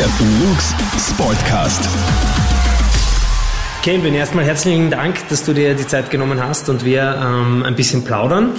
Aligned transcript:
Captain 0.00 0.40
Luke's 0.40 0.74
Sportcast. 1.10 1.86
Kevin, 3.82 4.14
erstmal 4.14 4.46
herzlichen 4.46 4.90
Dank, 4.90 5.28
dass 5.28 5.44
du 5.44 5.52
dir 5.52 5.74
die 5.74 5.86
Zeit 5.86 6.08
genommen 6.08 6.42
hast 6.42 6.70
und 6.70 6.86
wir 6.86 7.20
ähm, 7.22 7.62
ein 7.66 7.76
bisschen 7.76 8.02
plaudern. 8.02 8.54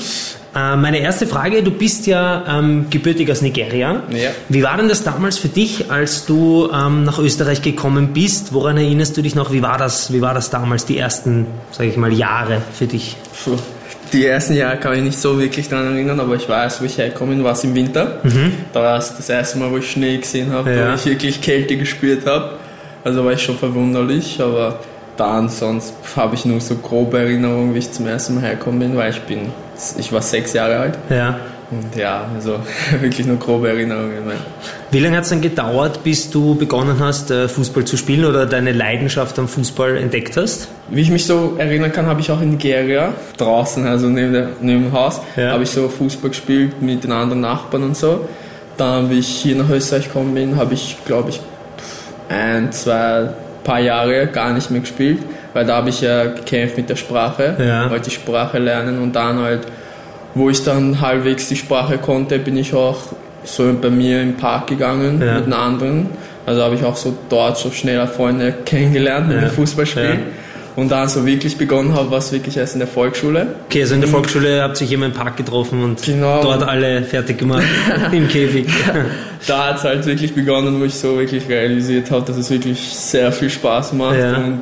Äh, 0.54 0.76
meine 0.76 1.00
erste 1.00 1.26
Frage, 1.26 1.64
du 1.64 1.72
bist 1.72 2.06
ja 2.06 2.60
ähm, 2.60 2.92
gebürtig 2.92 3.32
aus 3.32 3.42
Nigeria. 3.42 4.04
Ja. 4.12 4.30
Wie 4.50 4.62
war 4.62 4.78
denn 4.78 4.88
das 4.88 5.04
damals 5.04 5.40
für 5.40 5.48
dich, 5.48 5.90
als 5.90 6.28
du 6.28 6.70
ähm, 6.72 7.06
nach 7.06 7.18
Österreich 7.18 7.64
gekommen 7.64 8.14
bist? 8.14 8.54
Woran 8.54 8.78
erinnerst 8.78 9.18
du 9.18 9.24
dich 9.24 9.34
noch? 9.34 9.52
Wie 9.52 9.64
war 9.64 9.80
das, 9.80 10.14
wie 10.14 10.22
war 10.22 10.36
das 10.36 10.52
damals, 10.52 10.86
die 10.86 11.00
ersten, 11.00 11.48
sage 11.72 11.90
ich 11.90 11.98
mal, 11.98 12.14
Jahre 12.14 12.62
für 12.72 12.86
dich? 12.86 13.18
Puh. 13.44 13.58
Die 14.14 14.26
ersten 14.26 14.56
Jahre 14.56 14.78
kann 14.78 14.94
ich 14.96 15.02
nicht 15.04 15.20
so 15.20 15.40
wirklich 15.40 15.70
daran 15.70 15.94
erinnern, 15.96 16.20
aber 16.20 16.36
ich 16.36 16.48
weiß, 16.50 16.82
wo 16.82 16.86
ich 16.86 16.98
hergekommen 16.98 17.36
bin, 17.38 17.44
war 17.46 17.54
es 17.54 17.64
im 17.64 17.74
Winter. 17.76 18.20
Da 18.74 18.82
war 18.82 18.98
es 18.98 19.16
das 19.16 19.30
erste 19.30 19.58
Mal, 19.58 19.72
wo 19.72 19.78
ich 19.78 19.90
Schnee 19.90 20.18
gesehen 20.18 20.52
habe, 20.52 20.70
Ja. 20.74 20.92
wo 20.92 20.96
ich 20.96 21.06
wirklich 21.06 21.42
Kälte 21.42 21.78
gespürt 21.78 22.26
habe. 22.26 22.52
Also 23.04 23.24
war 23.24 23.32
ich 23.32 23.42
schon 23.42 23.58
verwunderlich, 23.58 24.40
aber 24.42 24.80
dann 25.18 25.50
sonst 25.50 25.94
habe 26.16 26.36
ich 26.36 26.46
nur 26.46 26.60
so 26.62 26.76
grobe 26.76 27.20
Erinnerungen, 27.20 27.74
wie 27.74 27.80
ich 27.80 27.92
zum 27.92 28.08
ersten 28.08 28.36
Mal 28.36 28.42
hergekommen 28.44 28.80
bin, 28.80 28.98
weil 28.98 29.12
ich 29.12 29.22
bin, 29.22 29.50
ich 29.98 30.12
war 30.12 30.22
sechs 30.22 30.54
Jahre 30.54 30.78
alt. 30.78 30.98
Ja. 31.10 31.40
Und 31.72 31.96
ja, 31.96 32.26
also 32.36 32.60
wirklich 33.00 33.26
nur 33.26 33.38
grobe 33.38 33.70
Erinnerungen. 33.70 34.12
Wie 34.92 35.00
lange 35.00 35.16
hat 35.16 35.24
es 35.24 35.30
dann 35.30 35.40
gedauert, 35.42 36.04
bis 36.04 36.30
du 36.30 36.56
begonnen 36.56 36.98
hast, 37.00 37.32
äh, 37.32 37.48
Fußball 37.48 37.86
zu 37.86 37.96
spielen 37.96 38.26
oder 38.26 38.46
deine 38.46 38.74
Leidenschaft 38.74 39.40
am 39.40 39.48
Fußball 39.48 39.96
entdeckt 39.98 40.36
hast? 40.36 40.68
Wie 40.90 41.02
ich 41.02 41.10
mich 41.10 41.26
so 41.26 41.56
erinnern 41.58 41.92
kann, 41.94 42.08
habe 42.08 42.20
ich 42.20 42.30
auch 42.30 42.42
in 42.42 42.52
Nigeria 42.52 43.14
draußen, 43.38 43.88
also 43.88 44.08
neben, 44.10 44.34
der, 44.34 44.50
neben 44.60 44.84
dem 44.84 44.92
Haus, 44.94 45.22
Ja. 45.38 45.52
habe 45.54 45.64
ich 45.64 45.70
so 45.70 45.88
Fußball 45.88 46.32
gespielt 46.32 46.82
mit 46.82 47.06
den 47.06 47.14
anderen 47.14 47.40
Nachbarn 47.42 47.84
und 47.84 47.96
so. 47.98 48.28
Dann, 48.76 49.10
wie 49.10 49.20
ich 49.20 49.28
hier 49.28 49.56
nach 49.56 49.70
Österreich 49.70 50.08
gekommen 50.08 50.34
bin, 50.34 50.58
habe 50.58 50.74
ich, 50.74 50.98
glaube 51.06 51.30
ich, 51.30 51.40
ein, 52.30 52.72
zwei, 52.72 53.30
paar 53.64 53.80
Jahre 53.80 54.28
gar 54.28 54.52
nicht 54.54 54.72
mehr 54.72 54.82
gespielt, 54.82 55.20
weil 55.54 55.66
da 55.66 55.78
habe 55.78 55.90
ich 55.90 56.02
ja 56.02 56.26
gekämpft 56.26 56.76
mit 56.78 56.90
der 56.90 56.96
Sprache, 56.96 57.56
Ja. 57.60 57.90
wollte 57.90 58.10
die 58.10 58.16
Sprache 58.16 58.58
lernen 58.58 59.00
und 59.02 59.16
dann 59.16 59.40
halt, 59.40 59.68
wo 60.36 60.50
ich 60.50 60.64
dann 60.64 61.02
halbwegs 61.02 61.48
die 61.50 61.56
Sprache 61.56 61.98
konnte, 61.98 62.40
bin 62.40 62.58
ich 62.58 62.74
auch 62.74 62.98
so 63.44 63.74
bei 63.82 63.90
mir 63.90 64.22
im 64.22 64.36
Park 64.38 64.68
gegangen 64.68 65.22
Ja. 65.22 65.36
mit 65.36 65.46
den 65.48 65.54
anderen. 65.54 66.10
Also 66.46 66.62
habe 66.64 66.76
ich 66.76 66.84
auch 66.84 66.96
so 66.96 67.16
dort 67.30 67.58
so 67.58 67.72
schneller 67.72 68.08
Freunde 68.08 68.54
kennengelernt 68.66 69.28
mit 69.28 69.38
Ja. 69.38 69.48
dem 69.48 69.52
Fußballspielen. 69.52 70.10
Ja. 70.20 70.26
Und 70.78 70.90
dann 70.90 71.10
so 71.10 71.26
wirklich 71.26 71.58
begonnen 71.58 71.94
habe, 71.96 72.12
war 72.12 72.20
es 72.20 72.32
wirklich 72.32 72.56
erst 72.56 72.74
in 72.76 72.80
der 72.80 72.88
Volksschule. 72.88 73.46
Okay, 73.68 73.82
also 73.82 73.94
in 73.94 74.00
der 74.02 74.10
Volksschule 74.10 74.62
habt 74.64 74.76
ihr 74.76 74.88
sich 74.88 74.92
immer 74.94 75.08
im 75.08 75.12
Park 75.12 75.36
getroffen 75.36 75.84
und 75.84 76.02
Genau. 76.02 76.42
dort 76.42 76.64
alle 76.64 77.04
fertig 77.04 77.38
gemacht 77.40 77.64
im 78.12 78.28
Käfig. 78.28 78.68
Da 79.48 79.70
hat 79.70 79.78
es 79.80 79.84
halt 79.84 80.06
wirklich 80.06 80.34
begonnen, 80.36 80.80
wo 80.80 80.86
ich 80.86 80.94
so 80.94 81.18
wirklich 81.18 81.50
realisiert 81.50 82.12
habe, 82.12 82.24
dass 82.26 82.38
es 82.38 82.50
wirklich 82.52 82.80
sehr 82.96 83.32
viel 83.32 83.50
Spaß 83.50 83.94
macht 83.94 84.16
und 84.20 84.60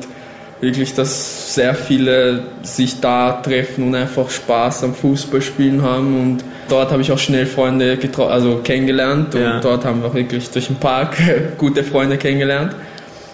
wirklich, 0.60 0.92
dass 0.94 1.54
sehr 1.54 1.74
viele 1.74 2.42
sich 2.62 3.00
da 3.00 3.32
treffen 3.42 3.84
und 3.88 3.94
einfach 3.94 4.28
Spaß 4.28 4.84
am 4.84 4.94
Fußballspielen 4.94 5.82
haben 5.82 6.20
und 6.20 6.44
dort 6.68 6.90
habe 6.92 7.00
ich 7.02 7.10
auch 7.12 7.18
schnell 7.18 7.46
Freunde 7.46 7.98
also 8.28 8.60
kennengelernt 8.62 9.34
und 9.34 9.40
Ja. 9.40 9.60
dort 9.60 9.84
haben 9.84 10.02
wir 10.02 10.08
auch 10.08 10.14
wirklich 10.14 10.50
durch 10.50 10.66
den 10.66 10.76
Park 10.76 11.16
gute 11.58 11.82
Freunde 11.82 12.18
kennengelernt 12.18 12.74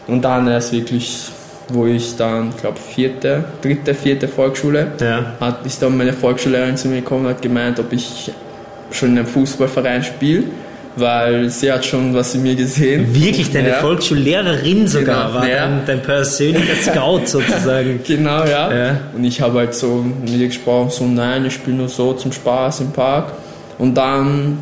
und 0.06 0.22
dann 0.22 0.46
erst 0.46 0.72
wirklich, 0.72 1.26
wo 1.68 1.86
ich 1.86 2.14
dann, 2.16 2.50
ich 2.50 2.58
glaube 2.60 2.78
vierte, 2.78 3.44
dritte, 3.60 3.92
vierte 3.94 4.28
Volksschule 4.28 4.92
Ja. 5.00 5.32
hat, 5.40 5.66
ist 5.66 5.82
dann 5.82 5.96
meine 5.96 6.12
Volksschullehrerin 6.12 6.76
zu 6.76 6.86
mir 6.88 7.00
gekommen 7.00 7.24
und 7.26 7.30
hat 7.32 7.42
gemeint, 7.42 7.80
ob 7.80 7.92
ich 7.92 8.30
schon 8.92 9.10
in 9.10 9.18
einem 9.18 9.26
Fußballverein 9.26 10.04
spiele, 10.04 10.44
weil 10.96 11.48
sie 11.50 11.70
hat 11.70 11.84
schon 11.84 12.14
was 12.14 12.34
in 12.34 12.42
mir 12.42 12.54
gesehen. 12.54 13.14
Wirklich, 13.14 13.52
deine 13.52 13.68
Ja. 13.70 13.74
Volksschullehrerin 13.76 14.88
sogar 14.88 15.26
Genau, 15.28 15.34
war 15.40 15.48
ja. 15.48 15.66
dein, 15.66 15.80
dein 15.86 16.02
persönlicher 16.02 16.74
Scout 16.92 17.26
sozusagen. 17.26 18.00
Genau, 18.06 18.44
ja. 18.44 18.72
Ja. 18.74 19.00
Und 19.14 19.24
ich 19.24 19.40
habe 19.40 19.58
halt 19.58 19.74
so 19.74 20.04
mit 20.20 20.30
ihr 20.30 20.46
gesprochen, 20.48 20.90
so 20.90 21.04
nein, 21.04 21.44
ich 21.46 21.54
spiele 21.54 21.76
nur 21.76 21.88
so 21.88 22.12
zum 22.14 22.32
Spaß 22.32 22.80
im 22.80 22.92
Park. 22.92 23.32
Und 23.78 23.94
dann 23.94 24.58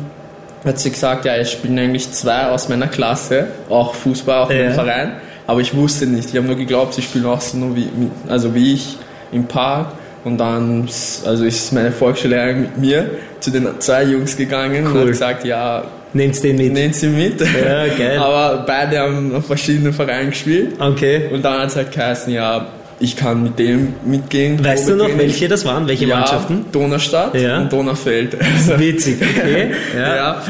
hat 0.65 0.79
sie 0.79 0.91
gesagt, 0.91 1.25
ja, 1.25 1.35
es 1.35 1.51
spielen 1.51 1.77
eigentlich 1.79 2.11
zwei 2.11 2.47
aus 2.47 2.67
meiner 2.69 2.87
Klasse, 2.87 3.47
auch 3.69 3.93
Fußball, 3.95 4.39
auch 4.43 4.47
dem 4.49 4.73
Verein. 4.73 5.13
Aber 5.47 5.61
ich 5.61 5.75
wusste 5.75 6.05
nicht, 6.07 6.29
ich 6.31 6.35
habe 6.37 6.47
nur 6.47 6.55
geglaubt, 6.57 6.95
sie 6.95 7.01
spielen 7.03 7.25
auch 7.27 7.39
so 7.39 7.55
nur 7.57 7.75
wie, 7.75 7.87
also 8.27 8.53
wie 8.55 8.73
ich 8.73 8.97
im 9.31 9.45
Park. 9.45 9.89
Und 10.23 10.39
dann 10.39 10.89
also 11.25 11.45
ist 11.45 11.71
meine 11.71 11.91
Volksschullehrerin 11.91 12.61
mit 12.61 12.77
mir 12.79 13.09
zu 13.39 13.51
den 13.51 13.67
zwei 13.79 14.03
Jungs 14.05 14.35
gegangen 14.35 14.87
und 14.87 14.93
Cool. 14.93 15.01
hat 15.01 15.07
gesagt, 15.07 15.45
ja, 15.45 15.83
Nehmt 16.15 16.41
den 16.43 16.55
mit. 16.55 16.71
nehmt 16.73 16.95
sie 16.95 17.07
mit. 17.09 17.41
Ja, 17.41 17.85
geil. 17.87 18.17
Aber 18.17 18.63
beide 18.65 18.99
haben 18.99 19.35
auf 19.35 19.45
verschiedenen 19.47 19.91
Vereinen 19.93 20.29
gespielt. 20.29 20.73
Okay. 20.79 21.29
Und 21.31 21.43
dann 21.43 21.59
hat 21.61 21.69
es 21.69 21.75
halt 21.75 21.91
geheißen, 21.91 22.31
ja, 22.33 22.67
ich 22.99 23.17
kann 23.17 23.43
mit 23.43 23.59
dem 23.59 23.93
mitgehen. 24.05 24.63
Weißt 24.63 24.87
du 24.87 24.91
noch, 24.93 24.99
Probetraining. 25.05 25.27
welche 25.27 25.47
das 25.49 25.65
waren? 25.65 25.85
Welche 25.87 26.05
ja, 26.05 26.15
Mannschaften? 26.15 26.65
Donaustadt 26.71 27.35
Ja. 27.35 27.57
und 27.59 27.73
Donaufeld. 27.73 28.37
Also, 28.41 28.79
Witzig, 28.79 29.17
okay. 29.21 29.71
Ja. 29.95 30.15
ja. 30.15 30.41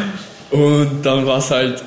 Und 0.52 1.04
dann 1.04 1.26
war 1.26 1.40
es 1.40 1.50
halt, 1.50 1.84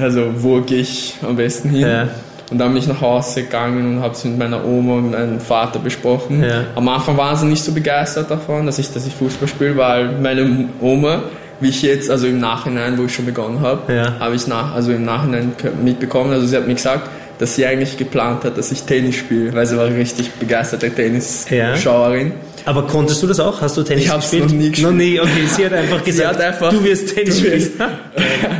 also 0.00 0.30
wo 0.38 0.60
gehe 0.62 0.80
ich 0.80 1.14
am 1.20 1.36
besten 1.36 1.68
hin? 1.68 1.80
Ja. 1.82 2.08
Und 2.50 2.58
dann 2.58 2.68
bin 2.72 2.78
ich 2.80 2.86
nach 2.88 3.00
Hause 3.00 3.42
gegangen 3.42 3.96
und 3.96 4.02
habe 4.02 4.14
es 4.14 4.24
mit 4.24 4.38
meiner 4.38 4.64
Oma 4.64 4.94
und 4.94 5.10
meinem 5.10 5.40
Vater 5.40 5.80
besprochen. 5.80 6.42
Ja. 6.42 6.62
Am 6.76 6.88
Anfang 6.88 7.16
waren 7.18 7.36
sie 7.36 7.44
nicht 7.46 7.62
so 7.62 7.72
begeistert 7.72 8.30
davon, 8.30 8.64
dass 8.66 8.78
ich, 8.78 8.90
dass 8.92 9.06
ich 9.06 9.12
Fußball 9.14 9.48
spiele, 9.48 9.76
weil 9.76 10.12
meine 10.22 10.68
Oma, 10.80 11.24
wie 11.60 11.68
ich 11.70 11.82
jetzt, 11.82 12.10
also 12.10 12.26
im 12.26 12.38
Nachhinein, 12.38 12.98
wo 12.98 13.04
ich 13.04 13.14
schon 13.14 13.24
begonnen 13.26 13.60
habe, 13.60 13.92
Ja. 13.92 14.18
habe 14.20 14.34
ich 14.34 14.46
nach, 14.46 14.74
also 14.74 14.92
im 14.92 15.04
Nachhinein 15.04 15.52
mitbekommen, 15.82 16.32
also 16.32 16.46
sie 16.46 16.56
hat 16.56 16.66
mir 16.66 16.74
gesagt, 16.74 17.08
dass 17.38 17.54
sie 17.54 17.66
eigentlich 17.66 17.96
geplant 17.98 18.44
hat, 18.44 18.56
dass 18.58 18.72
ich 18.72 18.82
Tennis 18.82 19.16
spiele, 19.16 19.52
weil 19.54 19.66
sie 19.66 19.76
war 19.76 19.86
richtig 19.86 20.30
begeisterte 20.32 20.90
Tennisschauerin. 20.90 22.32
Aber 22.64 22.82
konntest 22.86 23.22
du 23.22 23.26
das 23.26 23.38
auch? 23.40 23.60
Hast 23.60 23.76
du 23.76 23.82
Tennis 23.82 24.06
Ich 24.06 24.12
gespielt? 24.12 24.44
noch 24.44 24.50
nie 24.52 24.70
gespielt. 24.70 24.90
Noch 24.90 24.96
nie, 24.96 25.20
okay. 25.20 25.46
Sie 25.54 25.64
hat 25.64 25.72
einfach 25.72 26.02
gesagt, 26.04 26.34
hat 26.36 26.40
einfach- 26.40 26.70
du 26.70 26.82
wirst 26.82 27.14
Tennis 27.14 27.34
Du 27.40 27.46
spielen. 27.46 27.62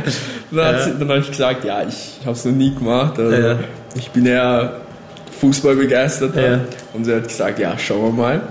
wirst- 0.05 0.21
Dann, 0.51 0.65
hat 0.75 0.83
sie- 0.83 0.91
dann 0.97 1.09
habe 1.09 1.19
ich 1.19 1.27
gesagt, 1.29 1.65
ja, 1.65 1.81
ich 1.87 2.19
habe 2.25 2.31
es 2.35 2.45
noch 2.45 2.51
nie 2.53 2.73
gemacht. 2.73 3.19
Also 3.19 3.35
Ja. 3.35 3.57
Ich 3.95 4.09
bin 4.11 4.25
eher 4.27 4.77
Fußball 5.41 5.75
begeistert. 5.75 6.35
Ja. 6.35 6.59
Und 6.93 7.03
sie 7.05 7.13
hat 7.15 7.27
gesagt, 7.27 7.59
ja, 7.59 7.77
schauen 7.77 8.15
wir 8.15 8.23
mal. 8.23 8.41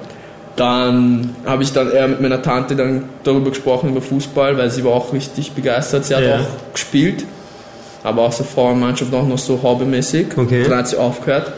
Dann 0.56 1.34
habe 1.44 1.62
ich 1.62 1.72
dann 1.72 1.92
eher 1.92 2.08
mit 2.08 2.20
meiner 2.20 2.40
Tante 2.40 2.74
dann 2.76 3.04
darüber 3.24 3.50
gesprochen, 3.50 3.90
über 3.90 4.00
Fußball, 4.00 4.56
weil 4.56 4.70
sie 4.70 4.84
war 4.84 4.92
auch 4.92 5.12
richtig 5.12 5.52
begeistert. 5.52 6.06
Sie 6.06 6.14
hat 6.14 6.22
Ja. 6.24 6.36
auch 6.36 6.72
gespielt, 6.72 7.24
aber 8.02 8.22
auch 8.22 8.32
so 8.32 8.42
Frauenmannschaft 8.42 9.12
auch 9.12 9.26
noch 9.26 9.38
so 9.38 9.60
hobbymäßig. 9.62 10.28
Okay. 10.36 10.64
Dann 10.68 10.78
hat 10.78 10.88
sie 10.88 10.96
aufgehört. 10.98 11.52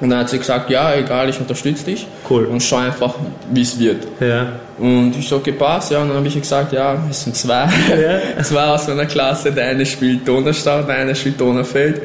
Und 0.00 0.10
dann 0.10 0.20
hat 0.20 0.30
sie 0.30 0.38
gesagt, 0.38 0.70
ja, 0.70 0.92
egal, 0.94 1.28
ich 1.28 1.38
unterstütze 1.38 1.84
dich. 1.84 2.06
Cool. 2.28 2.46
Und 2.46 2.62
schau 2.62 2.76
einfach, 2.78 3.14
wie 3.52 3.62
es 3.62 3.78
wird. 3.78 4.06
Ja. 4.20 4.52
Und 4.78 5.14
ich 5.16 5.28
so, 5.28 5.36
okay, 5.36 5.52
passt, 5.52 5.92
ja. 5.92 6.00
Und 6.02 6.08
dann 6.08 6.16
habe 6.16 6.26
ich 6.26 6.34
gesagt, 6.38 6.72
ja, 6.72 6.96
es 7.08 7.22
sind 7.24 7.36
zwei. 7.36 7.68
Ja. 7.90 8.42
zwei 8.42 8.64
aus 8.64 8.88
meiner 8.88 9.06
Klasse. 9.06 9.52
Der 9.52 9.66
eine 9.68 9.86
spielt 9.86 10.26
Donaustadt, 10.26 10.88
der 10.88 10.96
eine 10.96 11.14
spielt 11.14 11.40
Donaufeld. 11.40 12.02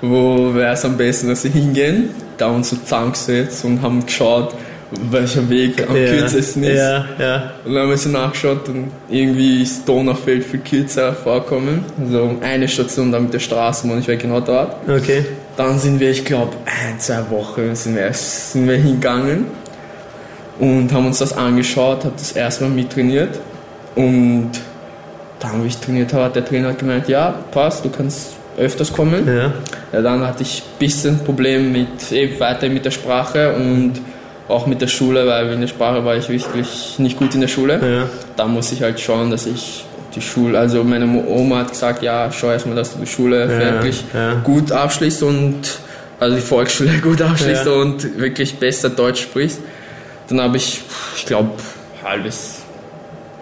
Wo 0.00 0.52
wäre 0.54 0.72
es 0.72 0.84
am 0.84 0.96
besten, 0.96 1.28
dass 1.28 1.42
sie 1.42 1.50
hingehen? 1.50 2.10
Da 2.38 2.48
uns 2.48 2.70
so 2.70 2.76
zusammengesetzt 2.76 3.64
und 3.64 3.80
haben 3.82 4.04
geschaut, 4.04 4.52
welcher 5.10 5.48
Weg 5.48 5.88
am 5.88 5.96
ja. 5.96 6.06
kürzesten 6.06 6.64
ist. 6.64 6.78
Ja, 6.78 7.04
ja. 7.18 7.52
Und 7.64 7.74
dann 7.74 7.82
haben 7.82 7.90
wir 7.90 7.96
so 7.96 8.08
nachgeschaut 8.08 8.68
und 8.68 8.90
irgendwie 9.08 9.62
ist 9.62 9.88
Donaufeld 9.88 10.44
viel 10.44 10.60
kürzer 10.60 11.12
vorkommen. 11.12 11.84
Also 12.00 12.36
eine 12.42 12.68
Station 12.68 13.10
dann 13.10 13.24
mit 13.24 13.34
der 13.34 13.38
Straßenbahn, 13.38 14.00
ich 14.00 14.08
war 14.08 14.16
genau 14.16 14.40
dort. 14.40 14.76
Okay. 14.88 15.24
Dann 15.56 15.78
sind 15.78 16.00
wir, 16.00 16.10
ich 16.10 16.24
glaube, 16.24 16.52
ein, 16.66 16.98
zwei 16.98 17.30
Wochen 17.30 17.74
sind 17.74 17.96
wir, 17.96 18.12
sind 18.12 18.68
wir 18.68 18.76
hingegangen 18.76 19.46
und 20.58 20.92
haben 20.92 21.06
uns 21.06 21.18
das 21.18 21.36
angeschaut, 21.36 22.04
hat 22.04 22.14
das 22.16 22.32
erstmal 22.32 22.70
mittrainiert 22.70 23.38
und 23.94 24.50
dann, 25.40 25.64
wie 25.64 25.68
ich 25.68 25.76
trainiert 25.76 26.12
habe, 26.12 26.24
hat 26.24 26.36
der 26.36 26.44
Trainer 26.44 26.68
hat 26.68 26.78
gemeint, 26.78 27.08
ja, 27.08 27.34
passt, 27.50 27.84
du 27.84 27.90
kannst 27.90 28.34
öfters 28.56 28.92
kommen. 28.92 29.26
Ja. 29.26 29.52
Ja, 29.92 30.02
dann 30.02 30.26
hatte 30.26 30.42
ich 30.42 30.62
ein 30.62 30.78
bisschen 30.78 31.18
Problem 31.18 31.72
mit, 31.72 32.12
eben 32.12 32.38
weiter 32.38 32.68
mit 32.68 32.84
der 32.84 32.90
Sprache 32.90 33.54
und 33.54 33.94
auch 34.52 34.66
mit 34.66 34.80
der 34.80 34.86
Schule, 34.88 35.26
weil 35.26 35.50
in 35.52 35.60
der 35.60 35.68
Sprache 35.68 36.04
war 36.04 36.16
ich 36.16 36.28
wirklich 36.28 36.98
nicht 36.98 37.18
gut 37.18 37.34
in 37.34 37.40
der 37.40 37.48
Schule. 37.48 37.74
Ja. 37.74 38.08
Da 38.36 38.46
muss 38.46 38.70
ich 38.72 38.82
halt 38.82 39.00
schauen, 39.00 39.30
dass 39.30 39.46
ich 39.46 39.84
die 40.14 40.20
Schule, 40.20 40.58
also 40.58 40.84
meine 40.84 41.06
Oma 41.26 41.60
hat 41.60 41.70
gesagt, 41.70 42.02
ja, 42.02 42.30
schau 42.30 42.50
erstmal, 42.50 42.76
dass 42.76 42.92
du 42.92 43.00
die 43.00 43.06
Schule 43.06 43.48
wirklich 43.48 44.04
ja. 44.12 44.34
gut 44.44 44.70
abschließt 44.70 45.22
und 45.22 45.56
also 46.20 46.36
die 46.36 46.42
Volksschule 46.42 46.90
gut 47.02 47.22
abschließt 47.22 47.66
Ja. 47.66 47.72
und 47.72 48.18
wirklich 48.20 48.56
besser 48.56 48.90
Deutsch 48.90 49.22
sprichst. 49.22 49.60
Dann 50.28 50.40
habe 50.40 50.56
ich, 50.58 50.82
ich 51.16 51.24
glaube, 51.26 51.50
halbes, 52.04 52.60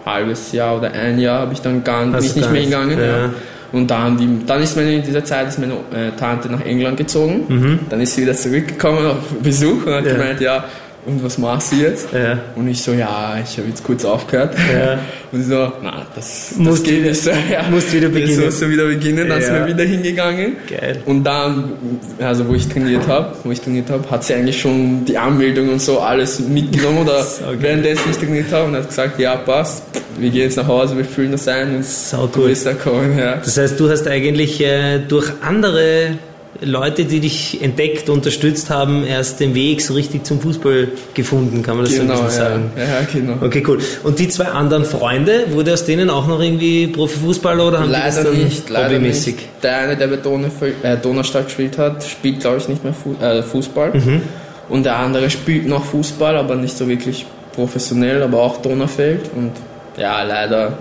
halbes 0.05 0.51
Jahr 0.51 0.77
oder 0.77 0.91
ein 0.93 1.19
Jahr 1.19 1.39
habe 1.41 1.53
ich 1.53 1.61
dann 1.61 1.83
gar 1.83 2.05
nicht, 2.05 2.35
du 2.35 2.39
nicht 2.39 2.51
mehr 2.51 2.61
hingegangen. 2.61 2.99
ja. 2.99 3.05
Ja. 3.05 3.29
Und 3.73 3.89
dann, 3.89 4.17
die, 4.17 4.45
dann 4.45 4.61
ist 4.61 4.75
meine, 4.75 4.95
in 4.95 5.01
dieser 5.03 5.23
Zeit 5.23 5.47
ist 5.47 5.57
meine 5.57 5.73
äh, 5.73 6.11
Tante 6.19 6.49
nach 6.51 6.59
England 6.65 6.97
gezogen. 6.97 7.45
Mhm. 7.47 7.79
Dann 7.89 8.01
ist 8.01 8.15
sie 8.15 8.23
wieder 8.23 8.33
zurückgekommen 8.33 9.05
auf 9.05 9.15
Besuch 9.41 9.85
und 9.85 9.93
hat 9.93 10.05
Ja. 10.05 10.11
gemeint, 10.11 10.41
ja, 10.41 10.65
und 11.05 11.23
was 11.23 11.37
machst 11.37 11.71
du 11.71 11.77
jetzt? 11.77 12.07
Ja. 12.13 12.37
Und 12.55 12.67
ich 12.67 12.81
so, 12.81 12.91
ja, 12.93 13.37
ich 13.43 13.57
habe 13.57 13.67
jetzt 13.67 13.83
kurz 13.83 14.05
aufgehört. 14.05 14.55
Ja. 14.73 14.99
Und 15.31 15.41
sie 15.43 15.49
so, 15.49 15.71
na, 15.81 16.05
das, 16.13 16.49
das 16.49 16.57
Musst 16.57 16.83
geht 16.83 16.97
wieder- 16.99 17.09
nicht. 17.11 17.21
So, 17.23 17.29
ja, 17.29 17.63
musst 17.71 17.93
wieder 17.93 18.09
beginnen. 18.09 18.29
Jetzt 18.31 18.43
musst 18.45 18.61
du 18.63 18.69
wieder 18.69 18.85
beginnen, 18.85 19.29
dann 19.29 19.41
sind 19.41 19.53
Ja. 19.55 19.65
wir 19.65 19.73
wieder 19.73 19.85
hingegangen. 19.85 20.57
Geil. 20.69 21.01
Und 21.05 21.23
dann, 21.23 21.71
also 22.19 22.47
wo 22.49 22.53
ich 22.53 22.67
trainiert 22.67 23.07
habe, 23.07 23.33
wo 23.45 23.51
ich 23.51 23.61
trainiert 23.61 23.89
habe, 23.89 24.09
hat 24.11 24.25
sie 24.25 24.33
eigentlich 24.33 24.59
schon 24.59 25.05
die 25.05 25.17
Anmeldung 25.17 25.69
und 25.69 25.81
so 25.81 25.99
alles 26.01 26.39
mitgenommen 26.41 26.99
oder 26.99 27.23
Saugeil. 27.23 27.61
währenddessen 27.61 28.11
ich 28.11 28.17
trainiert 28.17 28.51
habe 28.51 28.67
und 28.67 28.75
hat 28.75 28.89
gesagt, 28.89 29.19
ja 29.21 29.37
passt, 29.37 29.83
wir 30.19 30.29
gehen 30.29 30.41
jetzt 30.41 30.57
nach 30.57 30.67
Hause, 30.67 30.97
wir 30.97 31.05
füllen 31.05 31.31
das 31.31 31.47
ein 31.47 31.77
und 31.77 31.85
Sau 31.85 32.27
du 32.27 32.45
bist 32.47 32.65
da 32.65 32.73
kommen. 32.73 33.17
Ja. 33.17 33.37
Das 33.37 33.57
heißt, 33.57 33.79
du 33.79 33.89
hast 33.89 34.07
eigentlich 34.09 34.59
äh, 34.61 34.99
durch 34.99 35.31
andere 35.41 36.17
Leute, 36.59 37.05
die 37.05 37.21
dich 37.21 37.59
entdeckt, 37.63 38.09
unterstützt 38.09 38.69
haben, 38.69 39.05
erst 39.05 39.39
den 39.39 39.55
Weg 39.55 39.81
so 39.81 39.93
richtig 39.93 40.25
zum 40.25 40.39
Fußball 40.41 40.89
gefunden, 41.13 41.63
kann 41.63 41.77
man 41.77 41.85
das 41.85 41.95
Genau, 41.95 42.07
so 42.07 42.11
ein 42.13 42.17
ja. 42.19 42.25
bisschen 42.25 42.43
sagen. 42.43 42.71
ja, 42.77 43.07
genau. 43.11 43.45
Okay, 43.45 43.63
cool. 43.67 43.79
Und 44.03 44.19
die 44.19 44.27
zwei 44.27 44.45
anderen 44.45 44.83
Freunde, 44.85 45.45
wurde 45.51 45.73
aus 45.73 45.85
denen 45.85 46.09
auch 46.09 46.27
noch 46.27 46.41
irgendwie 46.41 46.87
Profifußballer 46.87 47.67
oder 47.69 47.79
haben 47.79 47.87
die 47.87 47.93
das 47.93 48.17
Leider 48.17 48.29
dann 48.31 48.43
nicht, 48.43 48.69
leider 48.69 48.85
hobbymäßig? 48.89 49.35
nicht. 49.35 49.47
Der 49.63 49.77
eine, 49.77 49.95
der 49.97 50.07
bei 50.07 50.17
Donau- 50.17 50.49
äh, 50.83 50.97
Donaustadt 51.01 51.45
gespielt 51.45 51.77
hat, 51.77 52.03
spielt 52.03 52.41
glaube 52.41 52.57
ich 52.57 52.67
nicht 52.67 52.83
mehr 52.83 52.93
Fu 52.93 53.15
äh, 53.23 53.41
Fußball. 53.41 53.93
Mhm. 53.93 54.21
Und 54.69 54.83
der 54.85 54.97
andere 54.97 55.29
spielt 55.29 55.67
noch 55.67 55.85
Fußball, 55.85 56.35
aber 56.35 56.55
nicht 56.55 56.77
so 56.77 56.87
wirklich 56.87 57.25
professionell, 57.53 58.21
aber 58.23 58.39
auch 58.41 58.61
Donaufeld. 58.61 59.29
Und 59.35 59.51
ja, 59.97 60.21
leider 60.23 60.77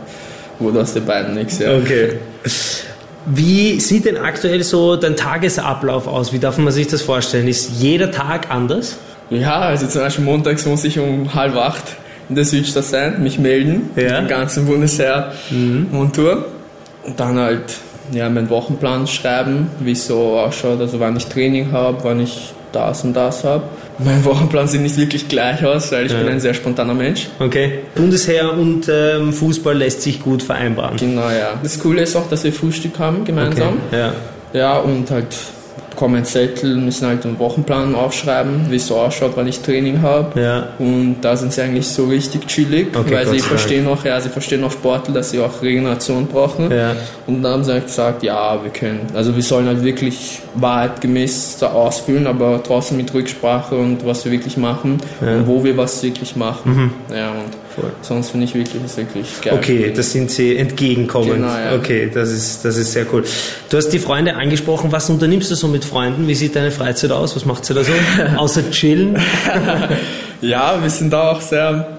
wurde 0.59 0.81
aus 0.81 0.93
den 0.95 1.07
beiden 1.07 1.35
nichts. 1.37 1.59
Ja. 1.61 1.77
Okay. 1.77 2.19
Wie 3.27 3.79
sieht 3.81 4.07
denn 4.07 4.17
aktuell 4.17 4.63
so 4.63 4.97
dein 4.97 5.17
Tagesablauf 5.17 6.07
aus? 6.07 6.33
Wie 6.33 6.39
darf 6.39 6.59
man 6.59 6.73
sich 6.73 6.87
das 6.87 7.03
vorstellen? 7.03 7.49
Ist 7.49 7.71
jeder 7.81 8.11
Tag 8.11 8.51
anders? 8.51 8.97
ja, 9.31 9.61
also 9.61 9.87
zum 9.87 10.01
Beispiel 10.01 10.25
montags 10.25 10.67
muss 10.67 10.83
ich 10.85 10.99
um 10.99 11.33
halb 11.35 11.55
acht 11.57 11.85
in 12.29 12.35
der 12.35 12.45
Südstadt 12.45 12.85
sein, 12.85 13.23
mich 13.23 13.39
melden, 13.39 13.91
Ja. 13.95 14.21
dem 14.21 14.29
ganzen 14.29 14.67
Bundesheer 14.67 15.33
Montur. 15.93 16.47
Und 17.05 17.19
dann 17.21 17.39
halt 17.39 17.63
ja, 18.13 18.29
meinen 18.29 18.51
Wochenplan 18.51 19.07
schreiben, 19.07 19.69
wie 19.81 19.93
es 19.93 20.07
so 20.07 20.39
ausschaut, 20.39 20.81
also 20.81 20.99
wann 20.99 21.17
ich 21.17 21.27
Training 21.27 21.71
habe, 21.73 21.99
wann 22.03 22.21
ich 22.21 22.53
das 22.73 23.05
und 23.05 23.15
das 23.15 23.45
habe. 23.45 23.63
Mein 23.99 24.25
Wochenplan 24.25 24.67
sieht 24.69 24.81
nicht 24.81 24.97
wirklich 24.97 25.29
gleich 25.29 25.65
aus, 25.65 25.93
weil 25.93 26.07
ich 26.07 26.13
Ja. 26.13 26.19
bin 26.19 26.29
ein 26.29 26.41
sehr 26.41 26.55
spontaner 26.55 26.95
Mensch. 26.95 27.29
Okay. 27.39 27.81
Bundesheer 27.95 28.53
und 28.53 28.89
ähm, 28.89 29.33
Fußball 29.33 29.77
lässt 29.77 30.03
sich 30.03 30.23
gut 30.23 30.43
vereinbaren. 30.43 30.97
Genau, 30.97 31.29
ja. 31.31 31.59
Das 31.63 31.79
Coole 31.81 32.03
ist 32.03 32.17
auch, 32.17 32.29
dass 32.29 32.45
wir 32.45 32.53
Frühstück 32.53 32.99
haben 32.99 33.25
gemeinsam. 33.25 33.79
Okay. 33.89 33.99
Ja. 33.99 34.13
Ja, 34.53 34.79
und 34.79 35.11
halt 35.11 35.27
kommen 36.01 36.25
Zettel, 36.25 36.77
müssen 36.77 37.07
halt 37.07 37.27
einen 37.27 37.39
Wochenplan 37.39 37.95
aufschreiben, 37.95 38.71
wie 38.71 38.77
es 38.77 38.87
so 38.87 38.97
ausschaut, 38.97 39.33
wann 39.35 39.47
ich 39.47 39.61
Training 39.61 40.01
habe. 40.01 40.41
Ja. 40.41 40.69
Und 40.79 41.19
da 41.21 41.37
sind 41.37 41.53
sie 41.53 41.61
eigentlich 41.61 41.87
so 41.87 42.07
richtig 42.07 42.47
chillig, 42.47 42.97
Okay, 42.97 43.13
weil 43.13 43.27
Gott 43.27 43.35
sie 43.35 43.41
verstehen 43.41 43.87
auch, 43.87 44.03
ja, 44.03 44.19
sie 44.19 44.31
verstehen 44.31 44.65
auch 44.65 44.73
Sportler, 44.73 45.13
dass 45.13 45.31
sie 45.31 45.41
auch 45.41 45.61
Regeneration 45.63 46.27
brauchen. 46.27 46.71
Ja. 46.71 46.97
Und 47.27 47.43
dann 47.43 47.53
haben 47.53 47.65
sie 47.65 47.73
halt 47.73 47.85
gesagt, 47.87 48.23
ja, 48.23 48.59
wir 48.63 48.71
können, 48.71 49.09
also 49.15 49.37
wir 49.37 49.43
sollen 49.43 49.67
halt 49.67 49.85
wirklich 49.85 50.41
wahrheitgemäß 50.55 51.59
da 51.61 51.73
ausfüllen, 51.73 52.27
aber 52.27 52.63
trotzdem 52.63 52.97
mit 52.97 53.13
Rücksprache 53.13 53.75
und 53.75 54.07
was 54.07 54.25
wir 54.25 54.33
wirklich 54.33 54.57
machen 54.57 54.99
Ja. 55.21 55.27
Mhm. 55.27 55.39
und 55.41 55.47
wo 55.49 55.65
wir 55.65 55.77
was 55.77 56.03
wirklich 56.03 56.35
machen. 56.35 56.95
Ja, 57.15 57.33
und 57.33 57.60
Voll. 57.75 57.91
sonst 58.03 58.31
finde 58.31 58.47
ich 58.47 58.55
wirklich, 58.55 58.83
ist 58.85 58.97
wirklich 58.97 59.41
geil. 59.43 59.55
Okay, 59.55 59.93
das 59.95 60.11
sind 60.13 60.31
sie 60.31 60.57
entgegenkommend. 60.57 61.35
Genau, 61.35 61.47
ja. 61.49 61.75
Okay, 61.77 62.11
das 62.13 62.31
ist, 62.31 62.65
das 62.65 62.77
ist 62.77 62.93
sehr 62.93 63.07
cool. 63.13 63.23
Du 63.69 63.77
hast 63.77 63.89
die 63.91 63.99
Freunde 64.01 64.35
angesprochen. 64.35 64.91
Was 64.91 65.09
unternimmst 65.09 65.51
du 65.51 65.55
so 65.55 65.69
mit 65.69 65.85
Freunden? 65.85 66.27
Wie 66.27 66.35
sieht 66.35 66.57
deine 66.57 66.71
Freizeit 66.73 67.13
aus? 67.13 67.37
Was 67.37 67.45
macht 67.45 67.69
ihr 67.71 67.75
da 67.77 67.85
so? 67.85 67.93
Außer 68.37 68.71
chillen? 68.71 69.17
Ja, 70.43 70.79
wir 70.81 70.89
sind 70.89 71.13
da 71.13 71.33
auch 71.33 71.41
sehr, 71.43 71.99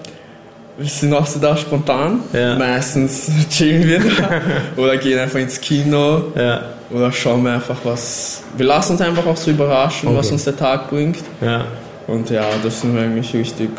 wir 0.76 0.88
sind 0.88 1.14
auch 1.14 1.26
so 1.26 1.38
da 1.38 1.56
spontan. 1.56 2.20
Ja. 2.32 2.56
Meistens 2.58 3.30
chillen 3.50 3.86
wir 3.86 4.00
da 4.00 4.40
oder 4.76 4.96
gehen 4.96 5.16
einfach 5.20 5.38
ins 5.38 5.60
Kino 5.60 6.24
Ja. 6.34 6.62
oder 6.90 7.12
schauen 7.12 7.44
wir 7.44 7.52
einfach 7.52 7.76
was. 7.84 8.42
Wir 8.56 8.66
lassen 8.66 8.92
uns 8.94 9.00
einfach 9.00 9.24
auch 9.26 9.36
so 9.36 9.52
überraschen, 9.52 10.08
was 10.16 10.26
Okay. 10.26 10.32
uns 10.34 10.44
der 10.44 10.56
Tag 10.56 10.90
bringt. 10.90 11.18
Ja. 11.40 11.66
Und 12.08 12.30
ja, 12.30 12.44
das 12.64 12.80
sind 12.80 12.96
wir 12.96 13.02
eigentlich 13.02 13.32
richtig 13.32 13.70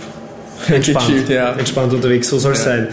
Entspannt. 0.70 1.08
gechillt, 1.08 1.30
ja. 1.30 1.54
Entspannt 1.54 1.94
unterwegs, 1.94 2.30
so 2.30 2.38
soll 2.40 2.54
es 2.54 2.60
Ja. 2.60 2.66
sein. 2.72 2.88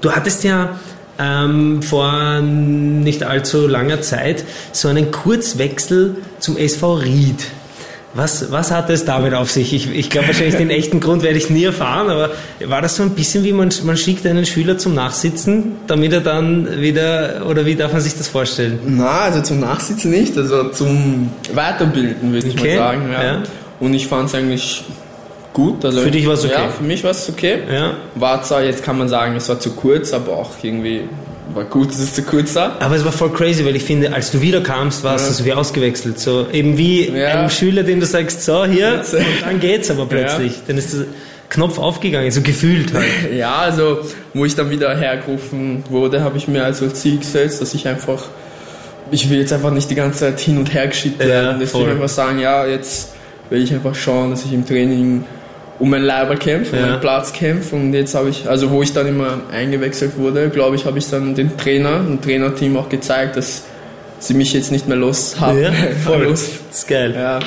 Du 0.00 0.12
hattest 0.12 0.42
ja 0.44 0.78
ähm, 1.18 1.82
vor 1.82 2.40
nicht 2.40 3.22
allzu 3.22 3.66
langer 3.68 4.00
Zeit 4.00 4.44
so 4.72 4.88
einen 4.88 5.10
Kurzwechsel 5.10 6.16
zum 6.40 6.56
SV 6.56 6.94
Ried. 6.94 7.44
Was, 8.14 8.50
was 8.52 8.70
hat 8.70 8.90
es 8.90 9.06
damit 9.06 9.32
auf 9.32 9.50
sich? 9.50 9.72
Ich, 9.72 9.90
ich 9.90 10.10
glaube 10.10 10.26
wahrscheinlich 10.26 10.56
den 10.56 10.68
echten 10.68 11.00
Grund 11.00 11.22
werde 11.22 11.38
ich 11.38 11.48
nie 11.48 11.64
erfahren, 11.64 12.10
aber 12.10 12.30
war 12.66 12.82
das 12.82 12.96
so 12.96 13.02
ein 13.04 13.10
bisschen 13.10 13.42
wie 13.42 13.52
man, 13.52 13.70
man 13.84 13.96
schickt 13.96 14.26
einen 14.26 14.44
Schüler 14.44 14.76
zum 14.76 14.94
Nachsitzen, 14.94 15.76
damit 15.86 16.12
er 16.12 16.20
dann 16.20 16.78
wieder, 16.82 17.46
oder 17.48 17.64
wie 17.64 17.74
darf 17.74 17.92
man 17.92 18.02
sich 18.02 18.14
das 18.14 18.28
vorstellen? 18.28 18.80
Na, 18.86 19.20
also 19.20 19.40
zum 19.40 19.60
Nachsitzen 19.60 20.10
nicht, 20.10 20.36
also 20.36 20.68
zum 20.70 21.30
Weiterbilden 21.54 22.34
würde 22.34 22.48
ich 22.48 22.58
Okay, 22.58 22.76
mal 22.78 22.88
sagen. 22.88 23.12
Ja. 23.12 23.22
ja. 23.24 23.42
Und 23.80 23.94
ich 23.94 24.06
fand 24.08 24.28
es 24.28 24.34
eigentlich 24.34 24.84
gut. 25.52 25.84
Also, 25.84 26.00
Für 26.00 26.10
dich 26.10 26.26
war's 26.26 26.44
okay? 26.44 26.54
Ja, 26.54 26.68
für 26.68 26.84
mich 26.84 27.02
war 27.04 27.10
es 27.12 27.28
okay. 27.28 27.58
Ja. 27.72 27.92
War 28.14 28.42
zwar, 28.42 28.62
jetzt 28.62 28.82
kann 28.82 28.98
man 28.98 29.08
sagen, 29.08 29.36
es 29.36 29.48
war 29.48 29.58
zu 29.60 29.70
kurz, 29.72 30.12
aber 30.12 30.32
auch 30.32 30.50
irgendwie 30.62 31.02
war 31.54 31.64
gut, 31.64 31.90
dass 31.90 31.98
es 31.98 32.14
zu 32.14 32.22
kurz 32.22 32.54
war. 32.54 32.76
Aber 32.80 32.96
es 32.96 33.04
war 33.04 33.12
voll 33.12 33.30
crazy, 33.32 33.64
weil 33.64 33.76
ich 33.76 33.82
finde, 33.84 34.12
als 34.14 34.30
du 34.30 34.40
wiederkamst, 34.40 35.04
warst 35.04 35.24
Ja. 35.26 35.30
du 35.30 35.36
so 35.36 35.44
wie 35.44 35.52
ausgewechselt. 35.52 36.18
So 36.18 36.46
eben 36.52 36.78
wie 36.78 37.08
Ja. 37.10 37.28
einem 37.40 37.50
Schüler, 37.50 37.82
dem 37.82 38.00
du 38.00 38.06
sagst, 38.06 38.42
so 38.44 38.64
hier, 38.64 38.94
Jetzt. 38.94 39.12
und 39.14 39.24
dann 39.42 39.60
geht's 39.60 39.90
aber 39.90 40.06
plötzlich. 40.08 40.54
Dann 40.66 40.78
ist 40.78 40.94
der 40.94 41.04
Knopf 41.50 41.78
aufgegangen, 41.78 42.30
so 42.30 42.40
gefühlt 42.40 42.94
halt. 42.94 43.04
Ja, 43.36 43.56
also 43.56 43.98
wo 44.32 44.46
ich 44.46 44.54
dann 44.54 44.70
wieder 44.70 44.96
hergerufen 44.96 45.84
wurde, 45.90 46.22
habe 46.22 46.38
ich 46.38 46.48
mir 46.48 46.64
also 46.64 46.88
Ziel 46.88 47.18
gesetzt, 47.18 47.60
dass 47.60 47.74
ich 47.74 47.86
einfach, 47.86 48.22
ich 49.10 49.28
will 49.28 49.38
jetzt 49.40 49.52
einfach 49.52 49.70
nicht 49.72 49.90
die 49.90 49.94
ganze 49.94 50.20
Zeit 50.20 50.40
hin 50.40 50.56
und 50.56 50.72
her 50.72 50.86
geschickt 50.86 51.20
Ja, 51.20 51.28
werden. 51.28 51.66
Voll. 51.66 51.82
ich 51.82 51.88
einfach 51.88 52.08
sagen, 52.08 52.38
ja, 52.38 52.64
jetzt 52.66 53.10
will 53.50 53.62
ich 53.62 53.74
einfach 53.74 53.94
schauen, 53.94 54.30
dass 54.30 54.46
ich 54.46 54.54
im 54.54 54.66
Training 54.66 55.24
um 55.78 55.90
mein 55.90 56.02
Leiber 56.02 56.36
kämpfe, 56.36 56.76
um 56.76 56.82
Ja. 56.82 56.88
meinen 56.88 57.00
Platz 57.00 57.32
kämpfe. 57.32 57.76
Und 57.76 57.92
jetzt 57.94 58.14
habe 58.14 58.28
ich, 58.28 58.48
also 58.48 58.70
wo 58.70 58.82
ich 58.82 58.92
dann 58.92 59.06
immer 59.06 59.40
eingewechselt 59.52 60.16
wurde, 60.16 60.48
glaube 60.50 60.76
ich, 60.76 60.84
habe 60.86 60.98
ich 60.98 61.08
dann 61.08 61.34
den 61.34 61.56
Trainer, 61.56 61.98
dem 62.00 62.20
Trainerteam 62.20 62.76
auch 62.76 62.88
gezeigt, 62.88 63.36
dass 63.36 63.64
sie 64.18 64.34
mich 64.34 64.52
jetzt 64.52 64.70
nicht 64.70 64.86
mehr 64.88 64.96
los 64.96 65.36
haben. 65.40 65.60
Ja, 65.60 65.72
voll. 66.04 66.24
los. 66.24 66.48
Das 66.70 66.78
ist 66.78 66.88
geil. 66.88 67.14
Ja. 67.16 67.40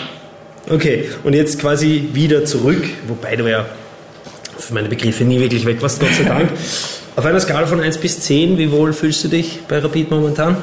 Okay, 0.69 1.05
und 1.23 1.33
jetzt 1.33 1.59
quasi 1.59 2.09
wieder 2.13 2.43
zurück, 2.45 2.83
wobei 3.07 3.35
du 3.35 3.49
ja 3.49 3.65
für 4.57 4.73
meine 4.73 4.89
Begriffe 4.89 5.23
nie 5.23 5.39
wirklich 5.39 5.65
weg 5.65 5.81
warst, 5.81 5.99
Gott 5.99 6.09
sei 6.17 6.23
Dank. 6.27 6.49
Auf 7.15 7.25
einer 7.25 7.39
Skala 7.39 7.67
von 7.67 7.79
1 7.79 7.97
bis 7.99 8.19
10, 8.21 8.57
wie 8.57 8.71
wohl 8.71 8.91
fühlst 8.91 9.23
du 9.23 9.27
dich 9.29 9.59
bei 9.69 9.77
Rapid 9.79 10.09
momentan? 10.11 10.57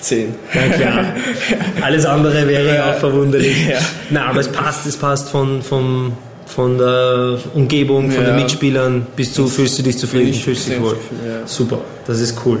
Zehn. 0.00 0.34
Na 0.54 0.74
klar. 0.74 1.04
Alles 1.82 2.06
andere 2.06 2.46
wäre 2.46 2.72
ja 2.76 2.92
auch 2.92 2.98
verwunderlich. 2.98 3.68
Ja. 3.68 3.78
Na, 4.10 4.26
aber 4.26 4.38
es 4.40 4.48
passt, 4.48 4.86
es 4.86 4.96
passt 4.96 5.28
von, 5.28 5.60
von, 5.60 6.12
von 6.48 6.78
der 6.78 7.38
Umgebung, 7.54 8.10
von 8.10 8.24
Ja. 8.24 8.30
den 8.30 8.42
Mitspielern 8.42 9.06
bis 9.14 9.32
zu, 9.34 9.46
fühlst 9.48 9.78
du 9.78 9.82
dich 9.82 9.98
zufrieden, 9.98 10.30
ich 10.30 10.42
fühlst 10.42 10.66
du 10.66 10.72
dich 10.72 10.80
wohl. 10.80 10.96
ja. 11.26 11.46
Super, 11.46 11.80
das 12.06 12.20
ist 12.20 12.36
cool. 12.44 12.58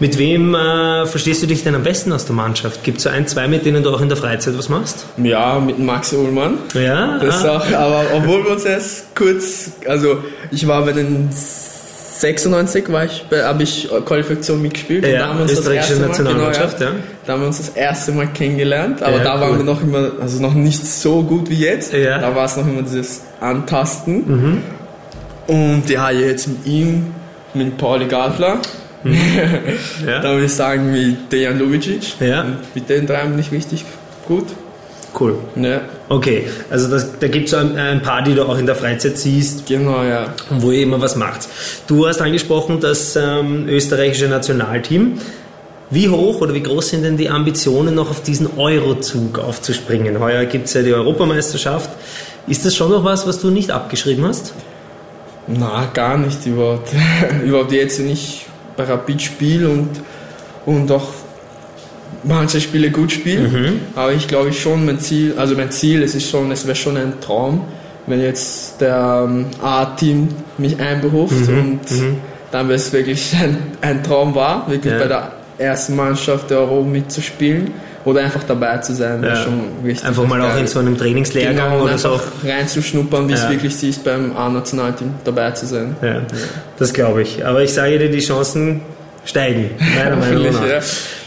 Mit 0.00 0.16
wem 0.18 0.54
äh, 0.54 1.06
verstehst 1.06 1.42
du 1.42 1.46
dich 1.46 1.62
denn 1.64 1.74
am 1.74 1.82
besten 1.82 2.12
aus 2.12 2.24
der 2.24 2.34
Mannschaft? 2.34 2.82
Gibt 2.84 2.98
es 2.98 3.04
so 3.04 3.10
ein, 3.10 3.26
zwei, 3.26 3.48
mit 3.48 3.66
denen 3.66 3.82
du 3.82 3.90
auch 3.90 4.00
in 4.00 4.08
der 4.08 4.16
Freizeit 4.16 4.56
was 4.56 4.68
machst? 4.68 5.06
Ja, 5.22 5.58
mit 5.58 5.78
Max 5.78 6.12
Ullmann. 6.12 6.58
Ja? 6.74 7.18
Das 7.18 7.44
ah. 7.44 7.56
auch, 7.56 7.66
aber 7.72 8.04
obwohl 8.14 8.44
wir 8.44 8.52
uns 8.52 8.64
erst 8.64 9.14
kurz, 9.14 9.72
also 9.86 10.18
ich 10.50 10.66
war 10.66 10.84
bei 10.84 10.92
den 10.92 11.28
96 12.20 12.90
war 12.92 13.04
ich, 13.04 13.24
habe 13.30 13.62
ich 13.62 13.88
Qualifikation 14.04 14.62
mitgespielt. 14.62 15.04
und 15.04 15.10
Ja, 15.10 15.18
da 15.20 15.26
haben 15.28 15.36
wir 15.38 15.42
uns 15.42 15.50
das 15.52 15.60
österreichische 15.60 15.92
erste 15.92 16.02
Mal- 16.02 16.08
Nationalmannschaft, 16.08 16.78
genau, 16.78 16.90
ja. 16.90 16.96
Da 17.26 17.32
haben 17.32 17.40
wir 17.40 17.46
uns 17.48 17.58
das 17.58 17.68
erste 17.70 18.12
Mal 18.12 18.26
kennengelernt, 18.28 19.02
aber 19.02 19.18
Ja, 19.18 19.24
da 19.24 19.34
cool. 19.34 19.40
waren 19.40 19.56
wir 19.58 19.64
noch 19.64 19.82
immer, 19.82 20.10
also 20.20 20.40
noch 20.42 20.54
nicht 20.54 20.84
so 20.86 21.22
gut 21.22 21.50
wie 21.50 21.58
jetzt. 21.60 21.92
Ja. 21.92 22.18
Mhm. 22.18 22.22
Da 22.22 22.34
war 22.34 22.44
es 22.46 22.56
noch 22.56 22.66
immer 22.66 22.82
dieses 22.82 23.22
Antasten. 23.40 24.62
Und 25.46 25.82
ja, 25.88 26.10
jetzt 26.10 26.48
mit 26.48 26.66
ihm, 26.66 27.06
mit 27.54 27.76
Pauli 27.78 28.06
Gartler, 28.06 28.58
ja. 30.06 30.18
da 30.20 30.32
würde 30.32 30.46
ich 30.46 30.52
sagen 30.54 30.90
mit 30.92 31.30
Dejan 31.32 31.58
Lubicic. 31.58 32.20
Ja. 32.20 32.42
Und 32.42 32.58
mit 32.74 32.88
den 32.88 33.06
drei 33.06 33.24
bin 33.24 33.38
ich 33.38 33.52
richtig 33.52 33.84
gut. 34.26 34.46
Cool. 35.18 35.36
Ja, 35.56 35.80
Okay, 36.08 36.44
also 36.70 36.88
das, 36.88 37.18
da 37.18 37.26
gibt 37.26 37.48
es 37.48 37.54
ein, 37.54 37.76
ein 37.76 38.00
paar, 38.00 38.22
die 38.22 38.34
du 38.34 38.44
auch 38.44 38.58
in 38.58 38.66
der 38.66 38.76
Freizeit 38.76 39.18
siehst, 39.18 39.66
genau, 39.66 40.04
ja. 40.04 40.34
und 40.50 40.62
wo 40.62 40.70
ihr 40.70 40.82
immer 40.84 41.00
was 41.00 41.16
macht. 41.16 41.48
Du 41.88 42.06
hast 42.06 42.20
angesprochen 42.22 42.78
das 42.78 43.16
ähm, 43.16 43.68
österreichische 43.68 44.28
Nationalteam. 44.28 45.18
Wie 45.90 46.08
hoch 46.08 46.40
oder 46.40 46.54
wie 46.54 46.62
groß 46.62 46.90
sind 46.90 47.02
denn 47.02 47.16
die 47.16 47.28
Ambitionen, 47.28 47.94
noch 47.94 48.10
auf 48.10 48.22
diesen 48.22 48.56
Eurozug 48.56 49.38
aufzuspringen? 49.38 50.20
Heuer 50.20 50.44
gibt 50.44 50.66
es 50.66 50.74
ja 50.74 50.82
die 50.82 50.92
Europameisterschaft. 50.92 51.90
Ist 52.46 52.64
das 52.64 52.76
schon 52.76 52.90
noch 52.90 53.02
was, 53.02 53.26
was 53.26 53.40
du 53.40 53.50
nicht 53.50 53.70
abgeschrieben 53.72 54.24
hast? 54.24 54.52
Na, 55.48 55.88
gar 55.92 56.18
nicht 56.18 56.44
überhaupt. 56.46 56.90
überhaupt 57.44 57.72
jetzt, 57.72 57.98
wenn 57.98 58.10
ich 58.10 58.46
bei 58.76 58.84
Rapid 58.84 59.22
spiele 59.22 59.68
und, 59.68 59.88
und 60.66 60.90
auch 60.92 61.08
manche 62.24 62.60
Spiele 62.60 62.90
gut 62.90 63.12
spiele. 63.12 63.72
Aber 63.94 64.12
ich 64.12 64.26
glaube 64.28 64.52
schon, 64.52 64.84
mein 64.86 64.98
Ziel, 65.00 65.34
also 65.36 65.54
mein 65.54 65.70
Ziel, 65.70 66.02
es 66.02 66.14
ist 66.14 66.28
schon, 66.30 66.50
es 66.50 66.66
wäre 66.66 66.76
schon 66.76 66.96
ein 66.96 67.14
Traum, 67.20 67.62
wenn 68.06 68.20
jetzt 68.20 68.80
der 68.80 69.24
ähm, 69.28 69.46
A-Team 69.62 70.28
mich 70.58 70.78
einberuft 70.80 71.48
Mhm, 71.48 71.58
und 71.58 71.80
dann 72.52 72.68
wäre 72.68 72.76
es 72.76 72.92
wirklich 72.92 73.34
ein, 73.34 73.56
ein 73.80 74.02
Traum 74.02 74.34
war, 74.34 74.68
wirklich 74.70 74.92
Ja. 74.92 74.98
bei 75.00 75.08
der 75.08 75.32
ersten 75.58 75.96
Mannschaft 75.96 76.50
der 76.50 76.58
Euro 76.60 76.82
mitzuspielen 76.84 77.72
oder 78.04 78.20
einfach 78.20 78.44
dabei 78.44 78.78
zu 78.78 78.94
sein, 78.94 79.22
Ja. 79.24 79.34
schon 79.36 79.60
richtig. 79.84 80.06
Einfach 80.06 80.26
mal 80.28 80.40
auch 80.42 80.56
in 80.56 80.66
so 80.68 80.78
einem 80.78 80.96
Trainingslehrgang 80.96 81.70
genau, 81.72 81.82
oder 81.84 81.98
so. 81.98 82.20
reinzuschnuppern, 82.44 83.28
wie 83.28 83.32
Ja. 83.32 83.38
es 83.44 83.50
wirklich 83.50 83.82
ist, 83.82 84.04
beim 84.04 84.36
A-Nationalteam 84.36 85.10
dabei 85.24 85.50
zu 85.52 85.66
sein. 85.66 85.96
Ja, 86.02 86.20
das 86.78 86.92
glaube 86.92 87.22
ich. 87.22 87.44
Aber 87.44 87.62
ich 87.62 87.72
sage 87.72 87.98
dir, 87.98 88.08
die 88.10 88.20
Chancen 88.20 88.82
steigen, 89.24 89.70
meiner 89.96 90.16
Meinung 90.24 90.44
nach. 90.52 90.62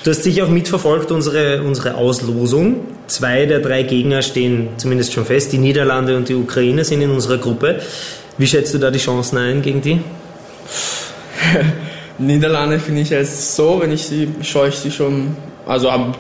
Du 0.03 0.11
hast 0.11 0.23
sicher 0.23 0.45
auch 0.45 0.49
mitverfolgt, 0.49 1.11
unsere, 1.11 1.61
unsere 1.61 1.95
Auslosung. 1.95 2.77
Zwei 3.07 3.45
der 3.45 3.59
drei 3.59 3.83
Gegner 3.83 4.21
stehen 4.21 4.69
zumindest 4.77 5.13
schon 5.13 5.25
fest. 5.25 5.51
Die 5.51 5.57
Niederlande 5.57 6.15
und 6.15 6.29
die 6.29 6.35
Ukraine 6.35 6.85
sind 6.85 7.01
in 7.01 7.11
unserer 7.11 7.37
Gruppe. 7.37 7.79
Wie 8.37 8.47
schätzt 8.47 8.73
du 8.73 8.77
da 8.77 8.91
die 8.91 8.99
Chancen 8.99 9.37
ein 9.37 9.61
gegen 9.61 9.81
die? 9.81 9.99
Niederlande 12.17 12.79
finde 12.79 13.01
ich 13.01 13.09
jetzt 13.09 13.55
so, 13.55 13.79
wenn 13.81 13.91
ich 13.91 14.03
sie, 14.03 14.27
schaue 14.41 14.69
ich 14.69 14.75
sie 14.75 14.91
schon, 14.91 15.35
also 15.65 15.91
habe 15.91 16.13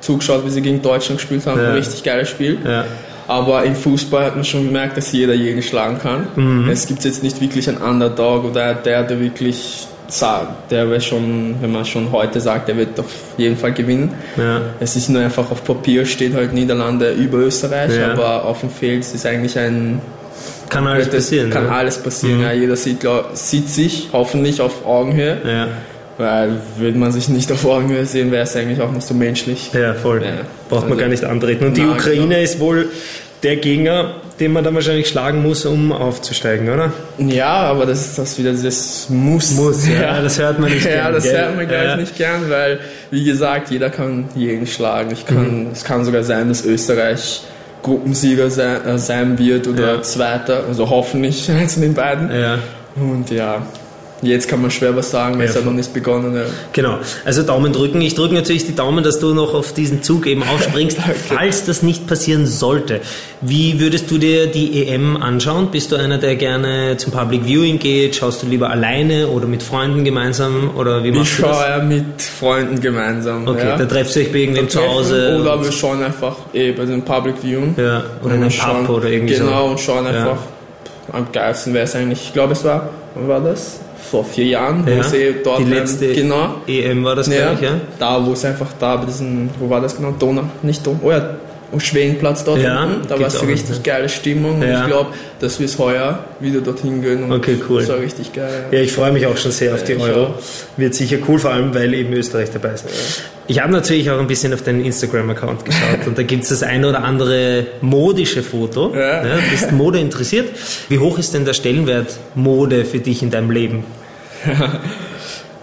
zugeschaut, 0.00 0.44
wie 0.46 0.50
sie 0.50 0.62
gegen 0.62 0.80
Deutschland 0.82 1.20
gespielt 1.20 1.44
haben, 1.46 1.60
Ja. 1.60 1.68
ein 1.70 1.74
richtig 1.76 2.02
geiles 2.02 2.28
Spiel. 2.30 2.58
Ja. 2.64 2.84
Aber 3.26 3.64
im 3.64 3.74
Fußball 3.74 4.24
hat 4.24 4.36
man 4.36 4.44
schon 4.44 4.64
gemerkt, 4.64 4.96
dass 4.96 5.12
jeder 5.12 5.34
jeden 5.34 5.62
schlagen 5.62 5.98
kann. 5.98 6.28
Mhm. 6.36 6.70
Es 6.70 6.86
gibt 6.86 7.04
jetzt 7.04 7.22
nicht 7.22 7.40
wirklich 7.42 7.68
einen 7.68 7.78
Underdog 7.78 8.44
oder 8.44 8.72
der, 8.74 9.02
der 9.02 9.20
wirklich 9.20 9.86
der 10.70 10.88
wird 10.88 11.04
schon, 11.04 11.56
wenn 11.60 11.70
man 11.72 11.84
schon 11.84 12.10
heute 12.12 12.40
sagt, 12.40 12.68
der 12.68 12.76
wird 12.76 12.98
auf 12.98 13.06
jeden 13.36 13.56
Fall 13.56 13.72
gewinnen. 13.72 14.14
Ja. 14.36 14.62
Es 14.80 14.96
ist 14.96 15.08
nur 15.10 15.20
einfach 15.22 15.50
auf 15.50 15.62
Papier 15.64 16.06
steht 16.06 16.34
halt 16.34 16.52
Niederlande 16.54 17.12
über 17.12 17.38
Österreich, 17.38 17.94
Ja. 17.96 18.12
aber 18.12 18.44
auf 18.44 18.60
dem 18.60 18.70
Feld 18.70 19.00
ist 19.00 19.26
eigentlich 19.26 19.58
ein 19.58 20.00
Kann 20.70 20.86
alles 20.86 21.08
passieren. 21.08 21.50
Kann 21.50 21.64
ja. 21.66 21.70
alles 21.72 21.98
passieren. 21.98 22.38
Mhm. 22.38 22.42
Ja, 22.44 22.52
jeder 22.52 22.76
sieht, 22.76 23.00
glaub, 23.00 23.30
sieht 23.34 23.68
sich 23.68 24.08
hoffentlich 24.12 24.60
auf 24.60 24.86
Augenhöhe. 24.86 25.38
Ja. 25.44 25.68
Weil 26.16 26.56
würde 26.78 26.98
man 26.98 27.12
sich 27.12 27.28
nicht 27.28 27.52
auf 27.52 27.64
Augenhöhe 27.64 28.04
sehen, 28.04 28.32
wäre 28.32 28.42
es 28.42 28.56
eigentlich 28.56 28.80
auch 28.80 28.90
nicht 28.90 29.06
so 29.06 29.14
menschlich. 29.14 29.70
ja, 29.72 29.94
voll. 29.94 30.22
Ja. 30.22 30.30
Braucht 30.68 30.82
man 30.82 30.92
Also- 30.92 31.00
gar 31.02 31.08
nicht 31.08 31.24
antreten. 31.24 31.66
Und 31.66 31.76
die 31.76 31.84
Ukraine 31.84 32.26
genau. 32.28 32.40
ist 32.40 32.58
wohl 32.60 32.88
der 33.42 33.56
Gegner, 33.56 34.16
den 34.40 34.52
man 34.52 34.64
dann 34.64 34.74
wahrscheinlich 34.74 35.08
schlagen 35.08 35.42
muss, 35.42 35.64
um 35.64 35.92
aufzusteigen, 35.92 36.68
oder? 36.68 36.92
Ja, 37.18 37.46
aber 37.48 37.86
das 37.86 38.00
ist 38.06 38.18
das 38.18 38.38
wieder 38.38 38.52
das 38.52 39.08
Muss. 39.08 39.52
Muss, 39.52 39.86
ja, 39.88 40.20
das 40.22 40.38
hört 40.38 40.58
man 40.58 40.70
nicht 40.70 40.84
Ja, 40.84 40.90
gern, 41.04 41.12
das 41.14 41.22
gell? 41.24 41.36
hört 41.38 41.56
man 41.56 41.68
gleich 41.68 41.84
Ja. 41.84 41.96
nicht 41.96 42.16
gern, 42.16 42.50
weil, 42.50 42.80
wie 43.10 43.24
gesagt, 43.24 43.70
jeder 43.70 43.90
kann 43.90 44.28
jeden 44.34 44.66
schlagen. 44.66 45.10
Ich 45.12 45.24
kann, 45.26 45.66
Mhm. 45.66 45.70
Es 45.72 45.84
kann 45.84 46.04
sogar 46.04 46.22
sein, 46.24 46.48
dass 46.48 46.64
Österreich 46.64 47.42
Gruppensieger 47.82 48.50
sein, 48.50 48.84
äh, 48.84 48.98
sein 48.98 49.38
wird 49.38 49.68
oder 49.68 49.94
Ja. 49.96 50.02
Zweiter, 50.02 50.64
also 50.68 50.90
hoffentlich 50.90 51.48
eins 51.50 51.74
von 51.74 51.82
den 51.82 51.94
beiden. 51.94 52.28
Ja. 52.30 52.58
Und 52.96 53.30
ja, 53.30 53.62
jetzt 54.22 54.48
kann 54.48 54.60
man 54.62 54.70
schwer 54.70 54.96
was 54.96 55.10
sagen, 55.10 55.40
es 55.40 55.54
Ja, 55.54 55.60
hat 55.60 55.66
noch 55.66 55.72
nicht 55.72 55.92
begonnen. 55.94 56.34
Ja. 56.34 56.42
Genau, 56.72 56.98
also 57.24 57.42
Daumen 57.42 57.72
drücken. 57.72 58.00
Ich 58.00 58.14
drücke 58.14 58.34
natürlich 58.34 58.66
die 58.66 58.74
Daumen, 58.74 59.04
dass 59.04 59.18
du 59.20 59.34
noch 59.34 59.54
auf 59.54 59.72
diesen 59.72 60.02
Zug 60.02 60.26
eben 60.26 60.42
aufspringst, 60.42 60.98
falls 61.28 61.64
das 61.64 61.82
nicht 61.82 62.06
passieren 62.06 62.46
sollte. 62.46 63.00
Wie 63.40 63.78
würdest 63.80 64.10
du 64.10 64.18
dir 64.18 64.46
die 64.48 64.86
EM 64.88 65.16
anschauen? 65.16 65.70
Bist 65.70 65.92
du 65.92 65.96
einer, 65.96 66.18
der 66.18 66.34
gerne 66.36 66.96
zum 66.96 67.12
Public 67.12 67.44
Viewing 67.44 67.78
geht? 67.78 68.16
Schaust 68.16 68.42
du 68.42 68.46
lieber 68.46 68.70
alleine 68.70 69.28
oder 69.28 69.46
mit 69.46 69.62
Freunden 69.62 70.04
gemeinsam? 70.04 70.70
Oder 70.76 71.04
wie 71.04 71.10
Ich 71.10 71.14
machst 71.14 71.38
du 71.38 71.42
schaue 71.42 71.64
ja 71.68 71.78
mit 71.82 72.20
Freunden 72.20 72.80
gemeinsam. 72.80 73.46
Okay, 73.46 73.68
ja. 73.68 73.76
da 73.76 73.84
trefft 73.84 74.16
ihr 74.16 74.22
euch 74.22 74.32
bei 74.32 74.38
irgendwem 74.38 74.68
zu 74.68 74.80
Hause. 74.86 75.38
Oder 75.40 75.62
wir 75.62 75.70
schauen 75.72 76.02
einfach 76.02 76.34
eh 76.52 76.72
bei 76.72 76.84
den 76.84 77.02
Public 77.02 77.36
Viewing. 77.42 77.74
ja, 77.76 78.02
oder 78.24 78.34
in 78.34 78.42
einem 78.42 78.50
Pub 78.52 78.88
oder 78.88 79.08
irgendwie 79.08 79.34
Genau, 79.34 79.66
so. 79.66 79.70
und 79.70 79.80
schauen 79.80 80.06
einfach. 80.06 80.38
Am 81.12 81.26
geilsten 81.32 81.72
wäre 81.72 81.84
es 81.84 81.94
eigentlich, 81.94 82.20
ich 82.24 82.32
glaube, 82.34 82.52
es 82.52 82.64
war, 82.64 82.90
wann 83.14 83.28
war 83.28 83.40
das? 83.40 83.80
Vor 84.10 84.24
vier 84.24 84.46
Jahren, 84.46 84.86
wo 84.86 84.90
Ja, 84.90 85.00
es 85.00 85.12
eh 85.12 85.34
dort 85.44 85.60
die 85.60 85.64
letzte 85.64 86.12
genau, 86.12 86.56
EM 86.66 87.04
war 87.04 87.14
das, 87.16 87.26
ja, 87.28 87.52
glaube 87.52 87.54
ich, 87.56 87.60
ja? 87.62 87.80
da 87.98 88.24
wo 88.26 88.32
es 88.32 88.44
einfach 88.44 88.68
da 88.78 88.96
bei 88.96 89.06
diesem, 89.06 89.50
wo 89.58 89.68
war 89.68 89.80
das 89.80 89.96
genau? 89.96 90.12
Donau, 90.18 90.44
nicht 90.62 90.86
Donau, 90.86 90.98
oh 91.02 91.10
ja, 91.10 91.36
am 91.70 91.80
Schwedenplatz 91.80 92.44
dort 92.44 92.62
Ja, 92.62 92.84
unten, 92.84 93.06
da 93.06 93.20
war 93.20 93.26
es 93.26 93.36
auch, 93.36 93.46
richtig 93.46 93.76
ja. 93.76 93.82
geile 93.82 94.08
Stimmung 94.08 94.62
Ja. 94.62 94.68
und 94.76 94.80
ich 94.82 94.86
glaube, 94.86 95.10
dass 95.40 95.58
wir 95.58 95.66
es 95.66 95.78
heuer 95.78 96.24
wieder 96.40 96.60
dorthin 96.62 97.02
gehen 97.02 97.24
und 97.24 97.32
Okay, 97.32 97.58
cool. 97.68 97.80
das 97.80 97.90
war 97.90 97.98
richtig 98.00 98.32
geil. 98.32 98.64
Ja, 98.70 98.80
ich 98.80 98.90
freue 98.92 99.12
mich 99.12 99.26
auch 99.26 99.36
schon 99.36 99.50
sehr 99.52 99.74
auf 99.74 99.84
die 99.84 99.96
Euro. 99.98 100.34
Wird 100.78 100.94
sicher 100.94 101.18
cool, 101.28 101.38
vor 101.38 101.50
allem 101.50 101.74
weil 101.74 101.92
eben 101.92 102.14
Österreich 102.14 102.48
dabei 102.50 102.70
ist. 102.70 102.86
Ich 103.48 103.60
habe 103.62 103.70
natürlich 103.72 104.10
auch 104.10 104.18
ein 104.18 104.26
bisschen 104.26 104.52
auf 104.54 104.62
deinen 104.62 104.82
Instagram-Account 104.84 105.64
geschaut 105.66 106.06
und 106.06 106.16
da 106.16 106.22
gibt 106.22 106.44
es 106.44 106.48
das 106.48 106.62
ein 106.62 106.84
oder 106.86 107.04
andere 107.04 107.66
modische 107.82 108.42
Foto. 108.42 108.94
Ja. 108.94 109.22
du 109.22 109.28
bist 109.50 109.70
Mode 109.72 109.98
interessiert. 110.00 110.48
Wie 110.88 110.98
hoch 110.98 111.18
ist 111.18 111.34
denn 111.34 111.44
der 111.44 111.52
Stellenwert 111.54 112.18
Mode 112.34 112.86
für 112.86 112.98
dich 112.98 113.22
in 113.22 113.30
deinem 113.30 113.50
Leben? 113.50 113.84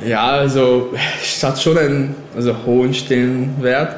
Ja, 0.05 0.27
also 0.27 0.93
es 1.23 1.41
hat 1.41 1.59
schon 1.61 1.77
einen 1.77 2.15
also, 2.35 2.53
hohen 2.65 2.93
Stellenwert, 2.93 3.95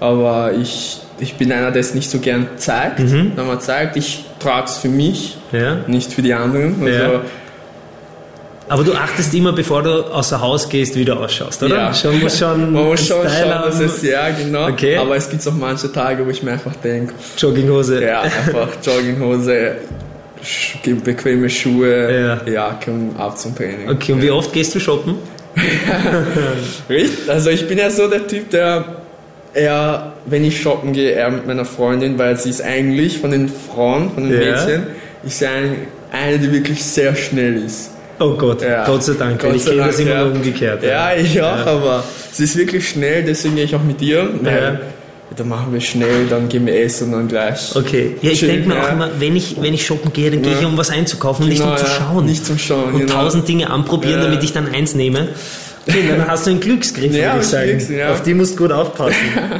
aber 0.00 0.52
ich, 0.54 1.00
ich 1.20 1.34
bin 1.34 1.52
einer, 1.52 1.70
der 1.70 1.80
es 1.80 1.92
nicht 1.94 2.10
so 2.10 2.18
gern 2.18 2.46
zeigt. 2.56 3.00
Mhm. 3.00 3.32
Wenn 3.36 3.46
man 3.46 3.60
zeigt, 3.60 3.96
ich 3.96 4.24
trage 4.40 4.66
es 4.66 4.78
für 4.78 4.88
mich, 4.88 5.36
Ja? 5.52 5.76
nicht 5.86 6.12
für 6.12 6.22
die 6.22 6.32
anderen. 6.32 6.76
Also, 6.82 6.98
Ja. 6.98 7.20
Aber 8.70 8.82
du 8.82 8.94
achtest 8.94 9.34
immer, 9.34 9.52
bevor 9.52 9.82
du 9.82 9.90
außer 10.06 10.40
Haus 10.40 10.66
gehst, 10.70 10.96
wie 10.96 11.04
du 11.04 11.12
ausschaust, 11.12 11.62
oder? 11.62 11.76
Ja. 11.76 11.94
Schon, 11.94 12.18
muss 12.20 12.38
schon 12.38 12.72
Man 12.72 12.84
muss 12.86 13.06
schon 13.06 13.28
Style 13.28 13.52
schauen, 13.52 13.62
dass 13.66 13.78
es, 13.80 14.02
ja 14.02 14.30
genau, 14.30 14.68
Okay. 14.68 14.96
aber 14.96 15.14
es 15.16 15.28
gibt 15.28 15.46
auch 15.46 15.52
manche 15.52 15.92
Tage, 15.92 16.24
wo 16.24 16.30
ich 16.30 16.42
mir 16.42 16.52
einfach 16.52 16.74
denke, 16.76 17.12
Jogginghose. 17.36 18.02
ja, 18.02 18.22
einfach 18.22 18.68
Jogginghose, 18.82 19.72
bequeme 21.04 21.48
Schuhe, 21.50 22.40
Ja. 22.46 22.52
Jacke 22.52 22.90
und 22.90 23.16
ab 23.18 23.38
zum 23.38 23.54
Training. 23.54 23.88
Okay, 23.88 24.12
und 24.12 24.22
wie 24.22 24.30
oft 24.30 24.52
gehst 24.52 24.74
du 24.74 24.80
shoppen? 24.80 25.16
Richtig? 26.88 27.28
Also 27.30 27.50
ich 27.50 27.66
bin 27.66 27.78
ja 27.78 27.90
so 27.90 28.08
der 28.08 28.26
Typ, 28.26 28.50
der 28.50 28.84
eher, 29.52 30.12
wenn 30.26 30.44
ich 30.44 30.60
shoppen 30.60 30.92
gehe, 30.92 31.10
eher 31.10 31.30
mit 31.30 31.46
meiner 31.46 31.64
Freundin, 31.64 32.18
weil 32.18 32.36
sie 32.36 32.50
ist 32.50 32.62
eigentlich 32.62 33.18
von 33.18 33.30
den 33.30 33.48
Frauen, 33.48 34.10
von 34.12 34.28
den 34.28 34.40
Ja. 34.40 34.50
Mädchen, 34.50 34.86
ist 35.24 35.38
sie 35.38 35.46
eine, 35.46 36.38
die 36.38 36.52
wirklich 36.52 36.84
sehr 36.84 37.14
schnell 37.14 37.56
ist. 37.64 37.90
Oh 38.20 38.34
Gott, 38.34 38.62
Ja. 38.62 38.84
Gott 38.84 39.02
sei 39.04 39.14
Dank. 39.18 39.40
Gott 39.40 39.56
ich 39.56 39.64
kenne 39.64 39.78
das 39.86 39.98
immer 39.98 40.10
ja. 40.14 40.24
umgekehrt. 40.24 40.82
Ja, 40.84 41.14
ich 41.14 41.40
auch, 41.42 41.66
aber 41.66 42.04
sie 42.32 42.44
ist 42.44 42.56
wirklich 42.56 42.88
schnell, 42.88 43.24
deswegen 43.24 43.56
gehe 43.56 43.64
ich 43.64 43.74
auch 43.74 43.82
mit 43.82 44.00
ihr. 44.02 44.28
Weil 44.42 44.62
Ja. 44.62 44.80
Dann 45.36 45.48
machen 45.48 45.72
wir 45.72 45.80
schnell, 45.80 46.26
dann 46.28 46.48
gehen 46.48 46.64
wir 46.66 46.78
essen 46.80 47.06
und 47.06 47.12
dann 47.12 47.28
gleich. 47.28 47.74
Okay. 47.74 48.16
Ja, 48.22 48.30
ich 48.30 48.40
denke 48.40 48.68
mir 48.68 48.76
auch 48.78 48.82
ja. 48.84 48.88
immer, 48.90 49.08
wenn 49.18 49.34
ich, 49.34 49.56
wenn 49.60 49.74
ich 49.74 49.84
shoppen 49.84 50.12
gehe, 50.12 50.30
dann 50.30 50.42
gehe 50.42 50.52
ich 50.54 50.60
Ja. 50.60 50.66
um 50.68 50.76
was 50.76 50.90
einzukaufen 50.90 51.44
und 51.44 51.48
nicht 51.48 51.60
Genau, 51.60 51.72
um 51.72 51.78
zu 51.78 51.84
ja. 51.84 51.90
schauen. 51.90 52.24
Nicht 52.26 52.46
zum 52.46 52.58
Schauen, 52.58 52.92
Und 52.94 53.00
genau. 53.00 53.12
tausend 53.14 53.48
Dinge 53.48 53.70
anprobieren, 53.70 54.20
Ja. 54.20 54.26
damit 54.26 54.44
ich 54.44 54.52
dann 54.52 54.68
eins 54.72 54.94
nehme. 54.94 55.28
Okay, 55.88 56.04
dann 56.08 56.26
hast 56.28 56.46
du 56.46 56.50
einen 56.50 56.60
Glücksgriff, 56.60 57.12
Ja, 57.14 57.32
würde 57.32 57.40
ich 57.40 57.46
sagen. 57.46 57.68
Glücks, 57.70 57.88
ja. 57.90 58.12
Auf 58.12 58.22
die 58.22 58.32
musst 58.34 58.54
du 58.54 58.58
gut 58.62 58.72
aufpassen. 58.72 59.16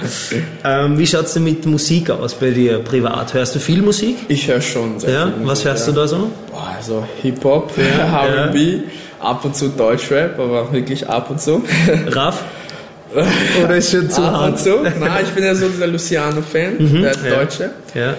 ähm, 0.64 0.96
wie 0.98 1.06
schaut 1.06 1.26
es 1.26 1.34
denn 1.34 1.44
mit 1.44 1.66
Musik 1.66 2.08
aus 2.10 2.34
bei 2.34 2.50
dir 2.50 2.78
privat? 2.78 3.34
Hörst 3.34 3.54
du 3.54 3.58
viel 3.58 3.82
Musik? 3.82 4.16
Ich 4.28 4.46
höre 4.48 4.60
schon 4.60 5.00
sehr 5.00 5.10
Ja, 5.10 5.26
viel 5.26 5.46
was 5.46 5.64
hörst 5.64 5.86
ja. 5.86 5.92
du 5.92 6.00
da 6.00 6.06
so? 6.08 6.30
Boah, 6.50 6.74
also 6.76 7.04
Hip-Hop, 7.22 7.72
R&B, 7.76 8.78
ab 9.20 9.44
und 9.44 9.56
zu 9.56 9.68
Deutschrap, 9.68 10.38
aber 10.38 10.72
wirklich 10.72 11.08
ab 11.08 11.30
und 11.30 11.40
zu. 11.40 11.62
Raff? 12.08 12.42
Oder 13.64 13.76
ist 13.76 13.90
schon 13.90 14.10
zu 14.10 14.20
und 14.20 14.30
hart? 14.30 14.58
zu. 14.58 14.78
Na, 15.00 15.20
ich 15.20 15.28
bin 15.30 15.44
ja 15.44 15.54
so 15.54 15.68
dieser 15.68 15.86
Luciano-Fan, 15.86 16.78
der 16.78 16.86
Mhm, 16.88 17.04
ja. 17.04 17.36
Deutsche. 17.36 17.70
Ja. 17.94 18.14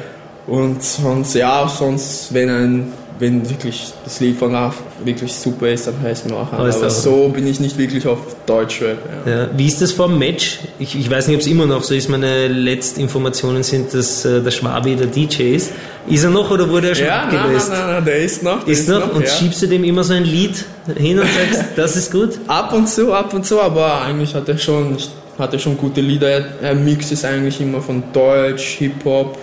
Und 0.47 0.83
sonst, 0.83 1.33
ja, 1.35 1.67
sonst, 1.67 2.33
wenn 2.33 2.49
ein, 2.49 2.93
wenn 3.19 3.49
wirklich 3.49 3.93
das 4.03 4.19
Lied 4.19 4.37
von 4.37 4.53
Raff 4.53 4.75
wirklich 5.03 5.33
super 5.33 5.69
ist, 5.69 5.87
dann 5.87 5.99
höre 6.01 6.11
ich 6.11 6.19
es 6.19 6.25
mir 6.25 6.35
auch 6.35 6.51
an. 6.51 6.59
Aber 6.59 6.89
so 6.89 7.29
bin 7.29 7.47
ich 7.47 7.59
nicht 7.59 7.77
wirklich 7.77 8.05
auf 8.07 8.19
Deutschrap. 8.45 8.97
Ja. 9.25 9.31
Ja. 9.31 9.49
Wie 9.55 9.67
ist 9.67 9.81
das 9.81 9.93
vor 9.93 10.07
dem 10.09 10.19
Match? 10.19 10.59
Ich, 10.79 10.99
ich 10.99 11.09
weiß 11.09 11.27
nicht, 11.27 11.35
ob 11.35 11.41
es 11.41 11.47
immer 11.47 11.65
noch 11.65 11.83
so 11.83 11.93
ist. 11.93 12.09
Meine 12.09 12.47
letzten 12.47 12.99
Informationen 13.01 13.63
sind, 13.63 13.93
dass 13.93 14.25
äh, 14.25 14.41
der 14.41 14.51
Schwabi 14.51 14.95
der 14.95 15.07
DJ 15.07 15.55
ist. 15.55 15.71
Ist 16.07 16.23
er 16.23 16.29
noch 16.29 16.51
oder 16.51 16.69
wurde 16.69 16.89
er 16.89 16.95
schon 16.95 17.07
Ja, 17.07 17.25
nein, 17.25 17.29
nein, 17.33 17.39
abgelöst? 17.39 17.69
nein, 17.69 17.87
nein, 17.87 18.05
der 18.05 18.17
ist 18.17 18.43
noch. 18.43 18.63
Der 18.63 18.73
Ist 18.73 18.89
noch? 18.89 19.13
Und 19.13 19.21
ja. 19.23 19.27
schiebst 19.29 19.61
du 19.61 19.67
dem 19.67 19.83
immer 19.83 20.03
so 20.03 20.13
ein 20.13 20.25
Lied 20.25 20.65
hin 20.95 21.17
und 21.19 21.27
sagst, 21.27 21.69
das 21.77 21.95
ist 21.95 22.11
gut? 22.11 22.37
Ab 22.47 22.73
und 22.73 22.87
zu, 22.89 23.13
ab 23.13 23.33
und 23.33 23.45
zu, 23.45 23.61
aber 23.61 24.01
eigentlich 24.01 24.35
hat 24.35 24.47
er 24.49 24.57
schon, 24.57 24.97
hat 25.39 25.53
er 25.53 25.59
schon 25.59 25.77
gute 25.77 26.01
Lieder. 26.01 26.29
Er, 26.29 26.45
er 26.61 26.75
mixt 26.75 27.11
es 27.11 27.23
eigentlich 27.23 27.59
immer 27.61 27.81
von 27.81 28.03
Deutsch, 28.13 28.75
Hip-Hop, 28.79 29.37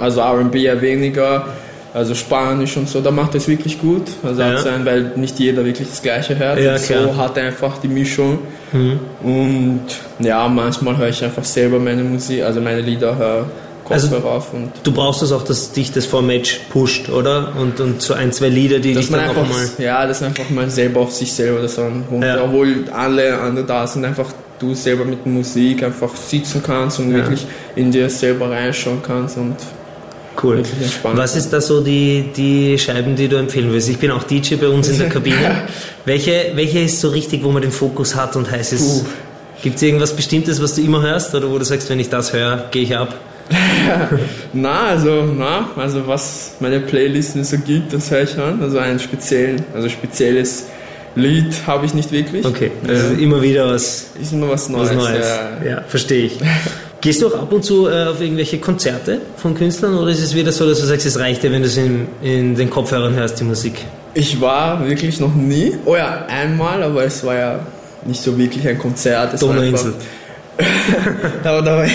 also 0.00 0.20
R&B 0.20 0.58
ja 0.60 0.80
weniger, 0.80 1.46
also 1.92 2.14
Spanisch 2.14 2.76
und 2.76 2.88
so. 2.88 3.00
Da 3.00 3.10
macht 3.10 3.34
es 3.34 3.48
wirklich 3.48 3.80
gut. 3.80 4.02
Also 4.22 4.42
Ja. 4.42 4.58
sein, 4.58 4.84
weil 4.84 5.12
nicht 5.16 5.38
jeder 5.38 5.64
wirklich 5.64 5.88
das 5.88 6.02
Gleiche 6.02 6.38
hört. 6.38 6.58
Ja, 6.60 6.78
so 6.78 7.16
hat 7.16 7.36
er 7.36 7.46
einfach 7.48 7.78
die 7.78 7.88
Mischung. 7.88 8.38
Mhm. 8.72 9.00
Und 9.22 9.80
ja, 10.20 10.46
manchmal 10.48 10.96
höre 10.96 11.08
ich 11.08 11.22
einfach 11.24 11.44
selber 11.44 11.78
meine 11.78 12.02
Musik, 12.04 12.42
also 12.42 12.60
meine 12.60 12.80
Lieder, 12.80 13.16
höre 13.16 13.46
Also- 13.88 14.08
Kopfhörer 14.08 14.34
auf 14.36 14.54
und 14.54 14.70
Du 14.84 14.92
brauchst 14.92 15.20
das 15.22 15.32
auch, 15.32 15.42
dass 15.42 15.72
dich 15.72 15.90
das 15.90 16.06
vor 16.06 16.22
Match 16.22 16.60
pusht, 16.70 17.08
oder? 17.08 17.52
Und, 17.58 17.80
und 17.80 18.00
so 18.00 18.14
ein, 18.14 18.30
zwei 18.30 18.48
Lieder, 18.48 18.78
die 18.78 18.94
dass 18.94 19.06
dich 19.08 19.16
dann 19.16 19.24
auch 19.28 19.36
einfach, 19.36 19.48
mal... 19.48 19.68
ja, 19.84 20.06
dass 20.06 20.20
man 20.20 20.28
einfach 20.30 20.48
mal 20.50 20.70
selber 20.70 21.00
auf 21.00 21.12
sich 21.12 21.32
selber 21.32 21.60
das 21.62 21.76
an, 21.76 22.04
und 22.08 22.22
Ja. 22.22 22.44
obwohl 22.44 22.84
alle 22.92 23.36
anderen 23.40 23.66
da 23.66 23.84
sind, 23.88 24.04
einfach 24.04 24.28
du 24.60 24.74
selber 24.74 25.04
mit 25.04 25.26
Musik 25.26 25.82
einfach 25.82 26.14
sitzen 26.14 26.62
kannst 26.64 27.00
und 27.00 27.10
Ja. 27.10 27.16
wirklich 27.16 27.44
in 27.74 27.90
dir 27.90 28.08
selber 28.10 28.48
reinschauen 28.50 28.98
kannst 29.04 29.36
und 29.38 29.56
Cool. 30.42 30.62
Was 31.14 31.36
ist 31.36 31.50
da 31.52 31.60
so 31.60 31.80
die, 31.82 32.24
die 32.36 32.78
Scheiben, 32.78 33.14
die 33.16 33.28
du 33.28 33.36
empfehlen 33.36 33.68
würdest? 33.68 33.88
Ich 33.90 33.98
bin 33.98 34.10
auch 34.10 34.22
DJ 34.22 34.54
bei 34.56 34.68
uns 34.68 34.88
in 34.88 34.98
der 34.98 35.08
Kabine. 35.16 35.62
welche, 36.04 36.52
welche 36.54 36.80
ist 36.80 37.00
so 37.00 37.08
richtig, 37.08 37.42
wo 37.44 37.50
man 37.50 37.62
den 37.62 37.72
Fokus 37.72 38.14
hat 38.14 38.36
und 38.36 38.50
heiß 38.50 38.72
ist? 38.72 39.04
Gibt 39.62 39.76
es 39.76 39.82
irgendwas 39.82 40.14
Bestimmtes, 40.16 40.62
was 40.62 40.74
du 40.74 40.80
immer 40.82 41.02
hörst 41.02 41.34
oder 41.34 41.50
wo 41.50 41.58
du 41.58 41.64
sagst, 41.64 41.90
wenn 41.90 42.00
ich 42.00 42.08
das 42.08 42.32
höre, 42.32 42.68
gehe 42.70 42.82
ich 42.84 42.96
ab? 42.96 43.14
Na, 44.52 44.88
also, 44.88 45.24
na, 45.36 45.70
also 45.76 46.06
was 46.06 46.52
meine 46.60 46.78
Playlisten 46.80 47.42
so 47.44 47.58
gibt, 47.58 47.92
das 47.92 48.10
höre 48.10 48.22
ich 48.22 48.38
an. 48.38 48.62
Also 48.62 48.78
einen 48.78 49.00
speziellen, 49.00 49.64
also 49.74 49.88
spezielles 49.88 50.66
Lied 51.16 51.52
habe 51.66 51.84
ich 51.84 51.92
nicht 51.94 52.12
wirklich. 52.12 52.46
Okay, 52.46 52.70
also 52.86 53.14
immer 53.14 53.42
wieder 53.42 53.68
was, 53.68 54.10
Ist 54.22 54.32
immer 54.32 54.48
was 54.48 54.68
Neues. 54.68 54.90
was 54.90 54.96
Neues. 54.96 55.26
Ja. 55.64 55.70
Ja, 55.70 55.82
verstehe 55.86 56.26
ich. 56.26 56.38
Gehst 57.00 57.22
du 57.22 57.28
auch 57.28 57.38
ab 57.42 57.52
und 57.52 57.64
zu 57.64 57.88
äh, 57.88 58.04
auf 58.04 58.20
irgendwelche 58.20 58.58
Konzerte 58.58 59.20
von 59.36 59.54
Künstlern 59.54 59.96
oder 59.96 60.10
ist 60.10 60.20
es 60.22 60.34
wieder 60.34 60.52
so, 60.52 60.68
dass 60.68 60.80
du 60.80 60.86
sagst, 60.86 61.06
es 61.06 61.18
reicht 61.18 61.42
dir, 61.42 61.50
wenn 61.50 61.62
du 61.62 61.68
es 61.68 61.76
in, 61.78 62.06
in 62.22 62.54
den 62.54 62.68
Kopfhörern 62.68 63.14
hörst, 63.14 63.40
die 63.40 63.44
Musik? 63.44 63.74
Ich 64.12 64.38
war 64.40 64.86
wirklich 64.86 65.18
noch 65.20 65.34
nie, 65.34 65.76
oh 65.86 65.96
ja, 65.96 66.26
einmal, 66.28 66.82
aber 66.82 67.04
es 67.04 67.24
war 67.24 67.34
ja 67.34 67.60
nicht 68.04 68.20
so 68.22 68.36
wirklich 68.36 68.66
ein 68.68 68.78
Konzert. 68.78 69.32
Es 69.34 69.40
Donauinsel. 69.40 69.94
aber 71.44 71.86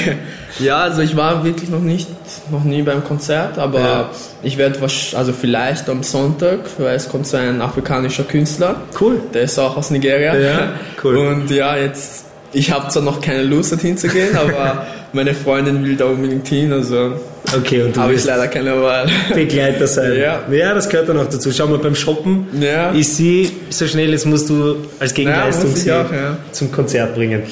ja, 0.60 0.78
also 0.78 1.02
ich 1.02 1.16
war 1.16 1.44
wirklich 1.44 1.70
noch 1.70 1.82
nicht, 1.82 2.08
noch 2.52 2.64
nie 2.64 2.82
beim 2.82 3.04
Konzert, 3.04 3.58
aber 3.60 3.80
Ja. 3.80 4.10
ich 4.42 4.58
werde 4.58 4.80
wahrsch- 4.80 5.16
also 5.16 5.34
vielleicht 5.34 5.90
am 5.90 6.02
Sonntag, 6.04 6.60
weil 6.78 6.96
es 6.96 7.08
kommt 7.10 7.28
so 7.28 7.38
ein 7.38 7.62
afrikanischer 7.62 8.24
Künstler. 8.24 8.78
Cool. 9.00 9.20
Der 9.34 9.44
ist 9.44 9.60
auch 9.60 9.78
aus 9.78 9.92
Nigeria. 9.92 10.36
Ja, 10.36 10.70
cool. 11.04 11.18
Und 11.18 11.52
ja, 11.52 11.76
jetzt, 11.78 12.26
ich 12.56 12.72
habe 12.72 12.90
zwar 12.90 13.04
noch 13.04 13.22
keine 13.22 13.44
Lust 13.44 13.72
dorthin 13.72 13.98
zu 13.98 14.08
gehen, 14.08 14.36
aber 14.36 14.86
meine 15.14 15.34
Freundin 15.34 15.84
will 15.86 15.96
da 15.96 16.06
unbedingt 16.06 16.48
hin, 16.48 16.72
also 16.72 17.14
Okay, 17.56 17.84
und 17.84 17.96
du 17.96 18.02
habe 18.02 18.14
ich 18.16 18.26
leider 18.26 18.48
keine 18.48 18.82
Wahl. 18.82 19.08
Begleiter 19.34 19.86
sein. 19.88 20.18
Ja. 20.18 20.42
ja, 20.52 20.74
das 20.74 20.90
gehört 20.90 21.08
dann 21.10 21.20
auch 21.20 21.28
dazu. 21.30 21.52
Schau 21.52 21.68
mal, 21.68 21.78
beim 21.78 21.94
Shoppen 21.96 22.48
Ja. 22.60 22.90
ist 22.90 23.18
sie 23.18 23.52
so 23.70 23.86
schnell, 23.88 24.10
jetzt 24.12 24.26
musst 24.26 24.50
du 24.50 24.78
als 25.00 25.14
Gegenleistung 25.14 25.72
ich 25.72 25.78
sie 25.84 25.92
auch, 25.92 26.12
ja. 26.12 26.38
zum 26.52 26.72
Konzert 26.72 27.14
bringen. 27.16 27.44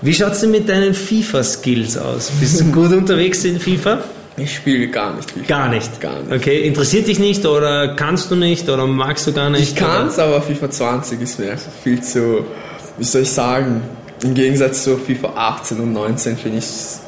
Wie 0.00 0.14
schaut 0.14 0.32
es 0.32 0.40
denn 0.40 0.50
mit 0.50 0.68
deinen 0.68 0.94
FIFA-Skills 0.94 1.98
aus? 1.98 2.30
Bist 2.40 2.60
du 2.60 2.64
gut 2.72 2.92
unterwegs 2.92 3.44
in 3.44 3.60
FIFA? 3.60 3.98
Ich 4.36 4.56
spiele 4.56 4.88
gar 4.88 5.14
nicht 5.14 5.30
viel. 5.30 5.42
Gar 5.44 5.68
nicht. 5.68 6.00
Gar 6.00 6.20
nicht. 6.22 6.32
Okay, 6.32 6.66
interessiert 6.66 7.06
dich 7.06 7.18
nicht 7.18 7.46
oder 7.46 7.94
kannst 7.94 8.30
du 8.30 8.36
nicht 8.36 8.68
oder 8.68 8.86
magst 8.86 9.26
du 9.26 9.32
gar 9.32 9.48
nicht? 9.50 9.62
Ich 9.62 9.74
kann's, 9.76 10.18
aber 10.18 10.42
FIFA 10.42 10.70
20 10.70 11.20
ist 11.20 11.38
mir 11.38 11.52
einfach 11.52 11.70
viel 11.84 12.02
zu, 12.02 12.44
wie 12.98 13.04
soll 13.04 13.22
ich 13.22 13.30
sagen, 13.30 13.82
im 14.24 14.34
Gegensatz 14.34 14.82
zu 14.84 14.96
FIFA 14.96 15.32
18 15.36 15.78
und 15.80 15.92
19 15.92 16.36
finde 16.36 16.58
ich 16.58 16.64
es 16.64 17.00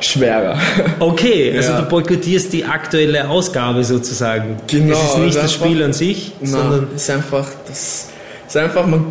schwerer. 0.00 0.58
Okay, 0.98 1.52
also 1.56 1.72
Ja. 1.72 1.80
du 1.82 1.88
boykottierst 1.88 2.52
die 2.52 2.64
aktuelle 2.64 3.28
Ausgabe 3.28 3.84
sozusagen. 3.84 4.56
Genau, 4.66 4.94
Es 4.94 5.02
ist 5.02 5.16
nicht 5.18 5.26
also 5.26 5.40
das 5.40 5.52
einfach- 5.52 5.66
Spiel 5.66 5.82
an 5.82 5.92
sich, 5.92 6.32
Nein, 6.40 6.50
sondern 6.50 6.88
es 6.96 7.02
ist 7.02 7.10
einfach, 7.10 7.46
das 7.66 8.08
ist 8.48 8.56
einfach, 8.56 8.86
man 8.86 9.06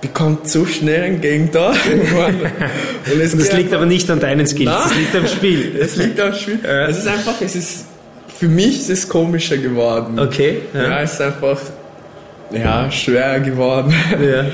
bekommt 0.00 0.48
zu 0.48 0.66
schnell 0.66 1.02
ein 1.04 1.20
Gegentor. 1.20 1.70
und 3.12 3.20
es 3.20 3.32
das 3.36 3.48
geht 3.48 3.56
liegt 3.58 3.72
aber 3.74 3.86
nicht 3.86 4.08
an 4.10 4.20
deinen 4.20 4.46
Skills, 4.46 4.70
Nein. 4.70 4.80
das 4.84 4.96
liegt 4.96 5.16
am 5.16 5.26
Spiel. 5.26 5.76
Es 5.80 5.96
liegt 5.96 6.20
am 6.20 6.32
Spiel. 6.34 6.58
Ja. 6.62 6.86
Es 6.88 6.98
ist 6.98 7.08
einfach, 7.08 7.34
es 7.40 7.56
ist, 7.56 7.84
für 8.38 8.48
mich 8.48 8.78
ist 8.78 8.90
es 8.90 9.08
komischer 9.08 9.56
geworden. 9.56 10.18
Okay, 10.18 10.58
Ja, 10.74 10.82
ja. 10.82 11.00
es 11.02 11.14
ist 11.14 11.20
einfach, 11.22 11.58
ja, 12.52 12.90
schwerer 12.90 13.40
geworden. 13.40 13.92
ja. 14.20 14.44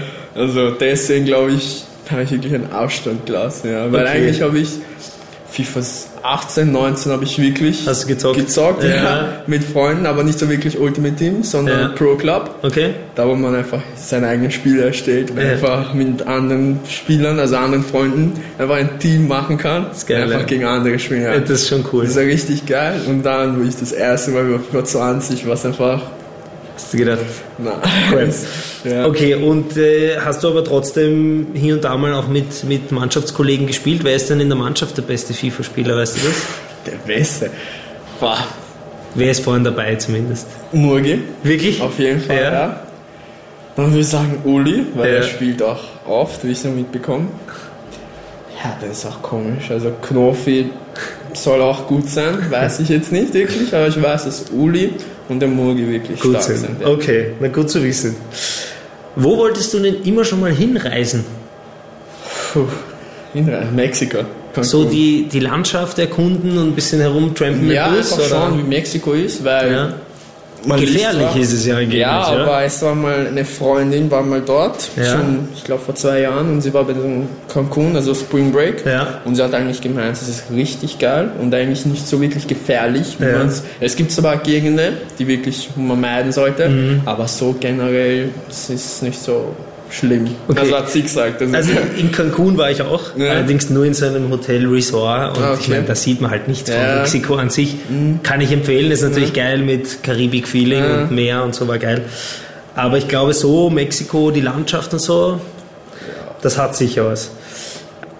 Also 0.40 0.70
deswegen 0.72 1.26
glaube 1.26 1.52
ich, 1.52 1.84
habe 2.10 2.22
ich 2.22 2.30
wirklich 2.30 2.54
einen 2.54 2.72
Ausstand 2.72 3.26
gelassen, 3.26 3.70
ja. 3.70 3.90
Weil 3.92 4.02
Okay. 4.06 4.16
eigentlich 4.18 4.42
habe 4.42 4.58
ich 4.58 4.68
FIFA 5.50 5.80
18, 6.22 6.72
19 6.72 7.12
habe 7.12 7.22
ich 7.24 7.38
wirklich 7.38 7.86
Hast 7.86 8.04
du 8.04 8.08
gezockt? 8.08 8.36
gezockt 8.38 8.82
Ja. 8.82 8.88
ja. 8.90 9.28
mit 9.46 9.62
Freunden, 9.62 10.04
aber 10.06 10.24
nicht 10.24 10.38
so 10.38 10.48
wirklich 10.50 10.78
Ultimate 10.80 11.14
Team, 11.14 11.42
sondern 11.44 11.80
Ja. 11.80 11.88
Pro 11.90 12.16
Club. 12.16 12.56
Okay. 12.62 12.90
Da 13.14 13.28
wo 13.28 13.36
man 13.36 13.54
einfach 13.54 13.80
seine 13.94 14.26
eigenen 14.28 14.50
Spiele 14.50 14.86
erstellt 14.86 15.30
und 15.30 15.38
Ja. 15.38 15.50
einfach 15.52 15.94
mit 15.94 16.26
anderen 16.26 16.80
Spielern, 16.88 17.38
also 17.38 17.56
anderen 17.56 17.84
Freunden, 17.84 18.32
einfach 18.58 18.76
ein 18.76 18.98
Team 18.98 19.28
machen 19.28 19.56
kann. 19.56 19.86
ist 19.92 20.08
geil, 20.08 20.24
einfach 20.32 20.46
gegen 20.46 20.64
andere 20.64 20.98
spielen. 20.98 21.22
Ja. 21.22 21.34
Ja, 21.34 21.38
Das 21.40 21.60
ist 21.62 21.68
schon 21.68 21.84
cool. 21.92 22.02
Das 22.02 22.12
ist 22.12 22.16
ja 22.16 22.22
richtig 22.22 22.66
geil. 22.66 23.00
Und 23.06 23.22
dann, 23.22 23.60
wo 23.60 23.68
ich 23.68 23.76
das 23.76 23.92
erste 23.92 24.32
Mal 24.32 24.46
über 24.46 24.58
FIFA 24.58 24.84
20 24.84 25.46
war 25.46 25.54
es 25.54 25.64
einfach, 25.64 26.02
Hast 26.76 26.92
du 26.92 26.96
gedacht? 26.98 27.20
Cool. 28.10 28.30
ja. 28.84 29.06
Okay, 29.06 29.34
und 29.36 29.76
äh, 29.76 30.18
hast 30.18 30.42
du 30.42 30.48
aber 30.48 30.64
trotzdem 30.64 31.46
hier 31.54 31.74
und 31.74 31.84
da 31.84 31.96
mal 31.96 32.12
auch 32.14 32.26
mit, 32.26 32.64
mit 32.64 32.90
Mannschaftskollegen 32.90 33.66
gespielt? 33.66 34.02
Wer 34.02 34.16
ist 34.16 34.28
denn 34.28 34.40
in 34.40 34.48
der 34.48 34.58
Mannschaft 34.58 34.96
der 34.96 35.02
beste 35.02 35.32
FIFA-Spieler, 35.34 35.96
weißt 35.96 36.16
du 36.16 36.26
das? 36.26 36.36
Der 36.86 36.96
Beste. 37.14 37.50
Boah. 38.18 38.38
Wer 39.14 39.30
ist 39.30 39.44
vorhin 39.44 39.62
dabei 39.62 39.94
zumindest? 39.94 40.48
Murgi. 40.72 41.20
Wirklich? 41.44 41.80
Auf 41.80 41.98
jeden 42.00 42.20
Fall, 42.20 42.36
Ja. 42.36 42.52
ja. 42.52 42.80
Dann 43.76 43.86
würde 43.90 44.00
ich 44.00 44.08
sagen 44.08 44.40
Uli, 44.44 44.84
weil 44.94 45.10
Ja. 45.10 45.16
er 45.18 45.22
spielt 45.24 45.62
auch 45.62 45.80
oft, 46.06 46.44
wie 46.44 46.52
ich 46.52 46.60
so 46.60 46.68
mitbekomme. 46.68 47.26
Ja, 48.62 48.76
das 48.80 48.98
ist 48.98 49.06
auch 49.06 49.20
komisch. 49.22 49.70
Also 49.70 49.90
Knofi 50.02 50.70
soll 51.32 51.60
auch 51.60 51.86
gut 51.86 52.08
sein, 52.08 52.38
weiß 52.50 52.80
ich 52.80 52.88
jetzt 52.88 53.10
nicht 53.12 53.34
wirklich, 53.34 53.74
aber 53.74 53.88
ich 53.88 54.00
weiß, 54.00 54.24
dass 54.24 54.44
Uli 54.50 54.92
und 55.28 55.40
der 55.40 55.48
Murgi 55.48 55.88
wirklich 55.88 56.20
Gut 56.20 56.32
stark 56.32 56.44
sind. 56.44 56.58
sind. 56.58 56.80
ja. 56.80 56.88
Okay, 56.88 57.32
na 57.40 57.48
gut 57.48 57.70
zu 57.70 57.82
wissen. 57.82 58.16
Wo 59.16 59.36
wolltest 59.36 59.72
du 59.74 59.78
denn 59.80 60.02
immer 60.04 60.24
schon 60.24 60.40
mal 60.40 60.52
hinreisen? 60.52 61.24
Puh. 62.52 62.66
In 63.34 63.50
Mexiko. 63.74 64.18
Cancun. 64.54 64.64
So 64.64 64.84
die, 64.84 65.28
die 65.30 65.40
Landschaft 65.40 65.98
erkunden 65.98 66.56
und 66.58 66.68
ein 66.68 66.74
bisschen 66.74 67.00
herumtrampen 67.00 67.70
ja, 67.70 67.88
mit 67.88 67.98
Bus? 67.98 68.12
einfach 68.12 68.26
oder? 68.26 68.28
schauen, 68.28 68.58
wie 68.58 68.68
Mexiko 68.68 69.12
ist, 69.12 69.44
weil 69.44 69.72
Ja. 69.72 69.94
Man 70.66 70.80
Gefährlich 70.80 71.36
ist 71.36 71.52
es 71.52 71.66
ja 71.66 71.74
angeblich. 71.76 72.00
Ja, 72.00 72.22
aber 72.22 72.62
es 72.62 72.80
war 72.82 72.94
mal 72.94 73.26
eine 73.26 73.44
Freundin, 73.44 74.10
war 74.10 74.22
mal 74.22 74.40
dort, 74.44 74.88
Ja. 74.96 75.04
schon, 75.04 75.48
ich 75.54 75.64
glaube 75.64 75.82
vor 75.82 75.94
zwei 75.94 76.20
Jahren, 76.20 76.48
und 76.50 76.60
sie 76.60 76.72
war 76.74 76.84
bei 76.84 76.92
diesem 76.92 77.28
Cancun, 77.52 77.94
also 77.96 78.14
Spring 78.14 78.52
Break. 78.52 78.84
Ja. 78.86 79.20
Und 79.24 79.34
sie 79.36 79.42
hat 79.42 79.52
eigentlich 79.54 79.80
gemeint, 79.80 80.16
es 80.16 80.28
ist 80.28 80.44
richtig 80.52 80.98
geil 80.98 81.30
und 81.40 81.54
eigentlich 81.54 81.84
nicht 81.86 82.06
so 82.06 82.20
wirklich 82.20 82.46
gefährlich. 82.46 83.16
wie 83.18 83.24
Ja. 83.26 83.38
man's- 83.38 83.62
Es 83.80 83.96
gibt 83.96 84.10
zwar 84.12 84.36
Gegenden, 84.38 84.94
die 85.18 85.26
wirklich 85.28 85.70
man 85.76 86.00
meiden 86.00 86.32
sollte, 86.32 86.68
Mhm. 86.68 87.02
aber 87.04 87.26
so 87.28 87.54
generell 87.58 88.30
es 88.48 88.70
ist 88.70 89.02
nicht 89.02 89.20
so 89.22 89.54
schlimm. 89.94 90.28
Okay. 90.48 90.60
Also 90.60 90.76
hat 90.76 90.90
sie 90.90 91.02
gesagt. 91.02 91.40
Also, 91.52 91.70
in 91.98 92.10
Cancun 92.12 92.56
war 92.58 92.70
ich 92.70 92.82
auch, 92.82 93.16
Ja. 93.16 93.30
allerdings 93.30 93.70
nur 93.70 93.84
in 93.84 93.94
so 93.94 94.06
einem 94.06 94.28
Hotel 94.30 94.66
Resort 94.66 95.36
und 95.38 95.42
Ah, 95.44 95.54
ich 95.54 95.60
okay. 95.60 95.70
meine, 95.72 95.84
da 95.84 95.94
sieht 95.94 96.20
man 96.20 96.30
halt 96.30 96.48
nichts 96.48 96.70
von 96.70 96.78
Ja. 96.80 96.92
Mhm. 96.94 96.98
Mexiko 97.02 97.34
an 97.36 97.50
sich. 97.50 97.76
Kann 98.22 98.40
ich 98.40 98.50
empfehlen, 98.52 98.90
ist 98.90 99.02
natürlich 99.02 99.32
geil 99.32 99.58
mit 99.58 100.02
Karibik-Feeling 100.02 100.78
Ja. 100.84 101.02
und 101.02 101.10
Meer 101.12 101.42
und 101.44 101.54
so 101.54 101.66
war 101.68 101.78
geil. 101.78 102.02
Aber 102.74 102.98
ich 102.98 103.06
glaube 103.08 103.32
so, 103.34 103.70
Mexiko, 103.70 104.30
die 104.30 104.40
Landschaft 104.40 104.92
und 104.92 104.98
so, 105.00 105.40
das 106.42 106.58
hat 106.58 106.74
sicher 106.76 107.06
was. 107.06 107.30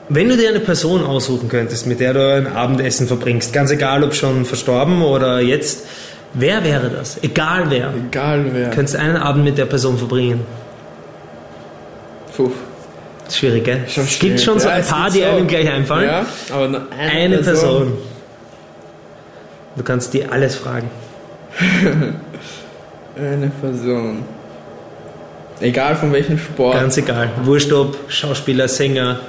Wenn 0.09 0.29
du 0.29 0.37
dir 0.37 0.51
eine 0.51 0.61
Person 0.61 1.03
aussuchen 1.05 1.49
könntest, 1.49 1.87
mit 1.87 1.99
der 1.99 2.13
du 2.15 2.35
ein 2.37 2.47
Abendessen 2.47 3.07
verbringst, 3.09 3.53
ganz 3.53 3.71
egal 3.71 4.05
ob 4.05 4.15
schon 4.15 4.45
verstorben 4.45 5.03
oder 5.03 5.41
jetzt, 5.41 5.87
wer 6.35 6.63
wäre 6.63 6.91
das? 6.91 7.19
Egal 7.23 7.65
wer. 7.71 7.93
egal 8.09 8.45
wer. 8.53 8.69
Könntest 8.71 8.97
einen 8.97 9.17
Abend 9.17 9.45
mit 9.45 9.57
der 9.59 9.65
Person 9.65 9.97
verbringen. 9.99 10.41
Puh, 12.37 12.51
Schwierig, 13.31 13.65
gell? 13.65 13.85
schon 13.89 14.05
es 14.05 14.11
gibt 14.11 14.21
schwierig. 14.41 14.45
schon 14.45 14.59
so 14.61 14.69
Ja, 14.69 14.75
ein 14.75 14.85
paar, 14.85 15.11
die 15.11 15.21
so. 15.21 15.25
einem 15.27 15.47
gleich 15.47 15.71
einfallen. 15.71 16.07
Ja, 16.07 16.27
aber 16.53 16.69
nur 16.69 16.83
eine, 16.99 17.11
Eine 17.13 17.39
Person. 17.39 17.93
Du 19.77 19.83
kannst 19.83 20.13
dir 20.15 20.31
alles 20.33 20.57
fragen. 20.57 20.91
Eine 23.17 23.49
Person. 23.61 24.23
Egal 25.61 25.95
von 25.97 26.13
welchem 26.13 26.37
Sport. 26.39 26.75
Ganz 26.75 26.97
egal. 26.97 27.31
Wurscht 27.45 27.73
ob 27.73 27.97
Schauspieler, 28.09 28.67
Sänger. 28.69 29.21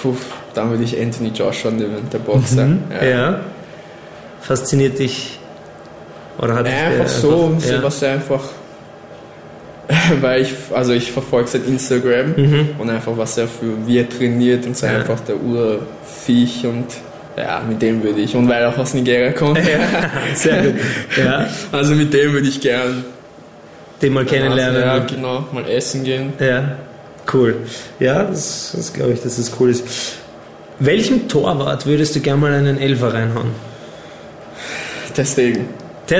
Puh, 0.00 0.14
dann 0.54 0.70
würde 0.70 0.84
ich 0.84 0.98
Anthony 1.00 1.28
Joshua 1.30 1.70
nehmen, 1.70 2.08
der 2.12 2.18
Boxer. 2.18 2.68
Ja. 3.04 3.40
Fasziniert 4.40 4.98
dich. 4.98 5.38
Oder 6.38 6.54
hat 6.56 6.66
dich 6.66 6.74
Einfach 6.74 7.08
so, 7.08 7.46
einfach- 7.46 7.60
so 7.66 7.72
ja. 7.74 7.82
was 7.82 8.02
einfach. 8.02 8.42
Weil 10.20 10.42
ich, 10.42 10.52
also 10.74 10.92
ich 10.92 11.12
verfolge 11.12 11.48
sein 11.48 11.62
Instagram 11.66 12.34
und 12.78 12.90
einfach 12.90 13.16
was 13.16 13.38
er 13.38 13.46
für, 13.46 13.86
wie 13.86 13.98
er 13.98 14.08
trainiert 14.08 14.66
und 14.66 14.76
so 14.76 14.86
Mhm. 14.86 14.92
Ja. 14.92 14.98
einfach 14.98 15.20
der 15.20 15.36
Urviech 15.36 16.66
und 16.66 16.86
ja, 17.36 17.62
mit 17.68 17.82
dem 17.82 18.02
würde 18.02 18.20
ich, 18.20 18.34
und 18.34 18.48
weil 18.48 18.62
er 18.62 18.70
auch 18.70 18.78
aus 18.78 18.94
Nigeria 18.94 19.30
kommt, 19.32 19.58
Sehr 20.34 20.62
gut. 20.62 20.74
Ja. 21.16 21.46
also 21.72 21.94
mit 21.94 22.12
dem 22.14 22.32
würde 22.32 22.48
ich 22.48 22.60
gern 22.60 23.04
Den 24.00 24.12
mal 24.14 24.24
kennenlernen. 24.24 24.80
Ja, 24.80 24.98
genau, 25.00 25.46
mal 25.52 25.68
essen 25.68 26.02
gehen. 26.02 26.32
Ja, 26.40 26.76
cool. 27.32 27.56
Ja, 28.00 28.24
das, 28.24 28.72
das 28.74 28.92
glaube 28.92 29.12
ich, 29.12 29.22
dass 29.22 29.36
das 29.36 29.52
cool 29.60 29.70
ist. 29.70 29.84
Welchem 30.78 31.28
Torwart 31.28 31.86
würdest 31.86 32.16
du 32.16 32.20
gerne 32.20 32.40
mal 32.40 32.52
einen 32.54 32.78
Elfer 32.78 33.12
reinhauen? 33.14 33.50
Deswegen. 35.16 35.68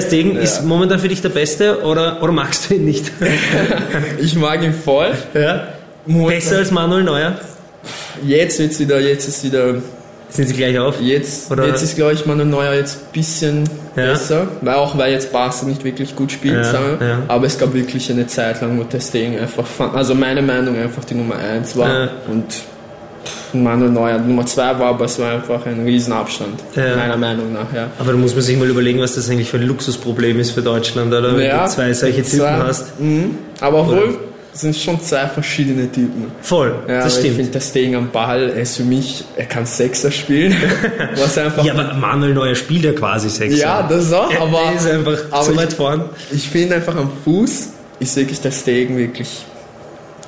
Stegen 0.02 0.34
Ja. 0.36 0.40
ist 0.42 0.64
momentan 0.64 0.98
für 0.98 1.08
dich 1.08 1.22
der 1.22 1.28
Beste 1.30 1.82
oder, 1.84 2.22
oder 2.22 2.32
magst 2.32 2.68
du 2.70 2.74
ihn 2.74 2.84
nicht? 2.84 3.10
Ich 4.20 4.34
mag 4.34 4.62
ihn 4.62 4.74
voll. 4.74 5.12
ja? 5.34 5.68
Momentan- 6.06 6.34
Besser 6.38 6.56
als 6.58 6.70
Manuel 6.70 7.04
Neuer? 7.04 7.38
Jetzt 8.24 8.58
wird's 8.58 8.78
wieder, 8.78 9.00
jetzt 9.00 9.28
ist 9.28 9.44
wieder 9.44 9.74
Sind 10.28 10.48
sie 10.48 10.54
gleich 10.54 10.76
auf? 10.78 11.00
Jetzt, 11.00 11.50
Oder- 11.52 11.68
jetzt 11.68 11.82
ist, 11.82 11.94
glaube 11.96 12.12
ich, 12.14 12.26
Manuel 12.26 12.48
Neuer 12.48 12.74
jetzt 12.74 12.96
ein 12.96 13.12
bisschen 13.12 13.64
Ja. 13.94 14.06
besser, 14.12 14.48
weil 14.60 14.74
auch 14.74 14.98
weil 14.98 15.12
jetzt 15.12 15.30
Barca 15.32 15.64
nicht 15.66 15.84
wirklich 15.84 16.16
gut 16.16 16.32
spielt, 16.32 16.64
Ja, 17.00 17.22
aber 17.28 17.46
es 17.46 17.56
gab 17.58 17.72
wirklich 17.74 18.10
eine 18.10 18.26
Zeit 18.26 18.60
lang, 18.60 18.78
wo 18.78 18.98
Stegen 19.00 19.38
einfach, 19.38 19.64
also 19.94 20.14
meine 20.16 20.42
Meinung 20.42 20.76
einfach 20.76 21.04
die 21.04 21.14
Nummer 21.14 21.36
1 21.36 21.76
war 21.76 22.08
und 22.28 22.44
Manuel 23.54 23.90
Neuer 23.90 24.18
Nummer 24.18 24.44
2 24.46 24.62
war, 24.78 24.86
aber 24.86 25.04
es 25.06 25.18
war 25.18 25.32
einfach 25.32 25.64
ein 25.66 25.84
Riesenabstand, 25.84 26.60
Ja. 26.74 26.96
meiner 26.96 27.16
Meinung 27.16 27.52
nach, 27.52 27.72
ja. 27.74 27.88
Aber 27.98 28.12
da 28.12 28.18
muss 28.18 28.34
man 28.34 28.42
sich 28.42 28.56
mal 28.58 28.68
überlegen, 28.68 29.00
was 29.00 29.14
das 29.14 29.28
eigentlich 29.30 29.48
für 29.50 29.56
ein 29.58 29.64
Luxusproblem 29.66 30.38
ist 30.40 30.50
für 30.52 30.62
Deutschland, 30.62 31.12
oder? 31.12 31.36
Wenn 31.36 31.46
Ja, 31.46 31.64
du 31.64 31.70
zwei 31.70 31.92
solche 31.92 32.22
Typen 32.22 32.38
zwei- 32.38 32.50
hast. 32.58 33.00
Mhm. 33.00 33.38
Aber 33.60 33.80
obwohl, 33.80 34.18
es 34.54 34.60
sind 34.62 34.74
schon 34.76 35.00
zwei 35.00 35.26
verschiedene 35.26 35.90
Typen. 35.92 36.30
Voll, 36.40 36.74
Ja, 36.88 36.94
das 36.96 37.04
aber 37.04 37.06
Ich 37.12 37.18
stimmt. 37.18 37.36
finde, 37.36 37.50
der 37.52 37.60
Stegen 37.60 37.94
am 37.96 38.10
Ball, 38.10 38.48
ist 38.48 38.76
für 38.78 38.84
mich, 38.84 39.24
er 39.36 39.44
kann 39.46 39.66
Sechser 39.66 40.10
spielen, 40.10 40.54
was 41.16 41.36
einfach 41.38 41.64
Ja, 41.64 41.74
aber 41.74 41.94
Manuel 41.94 42.34
Neuer 42.34 42.54
spielt 42.54 42.84
ja 42.84 42.92
quasi 42.92 43.28
Sechser. 43.28 43.56
Ja, 43.58 43.82
das 43.88 44.12
auch, 44.12 44.30
Er- 44.32 44.42
aber, 44.42 44.60
er 44.62 44.74
ist 44.76 44.88
einfach 44.88 45.18
aber 45.30 45.44
so 45.44 45.52
ich- 45.52 45.58
weit 45.58 45.72
vorn. 45.72 46.04
ich 46.32 46.48
finde 46.48 46.76
einfach 46.76 46.96
am 46.96 47.10
Fuß 47.24 47.68
ist 47.98 48.16
wirklich 48.16 48.40
der 48.40 48.50
Stegen 48.50 48.96
wirklich 48.96 49.28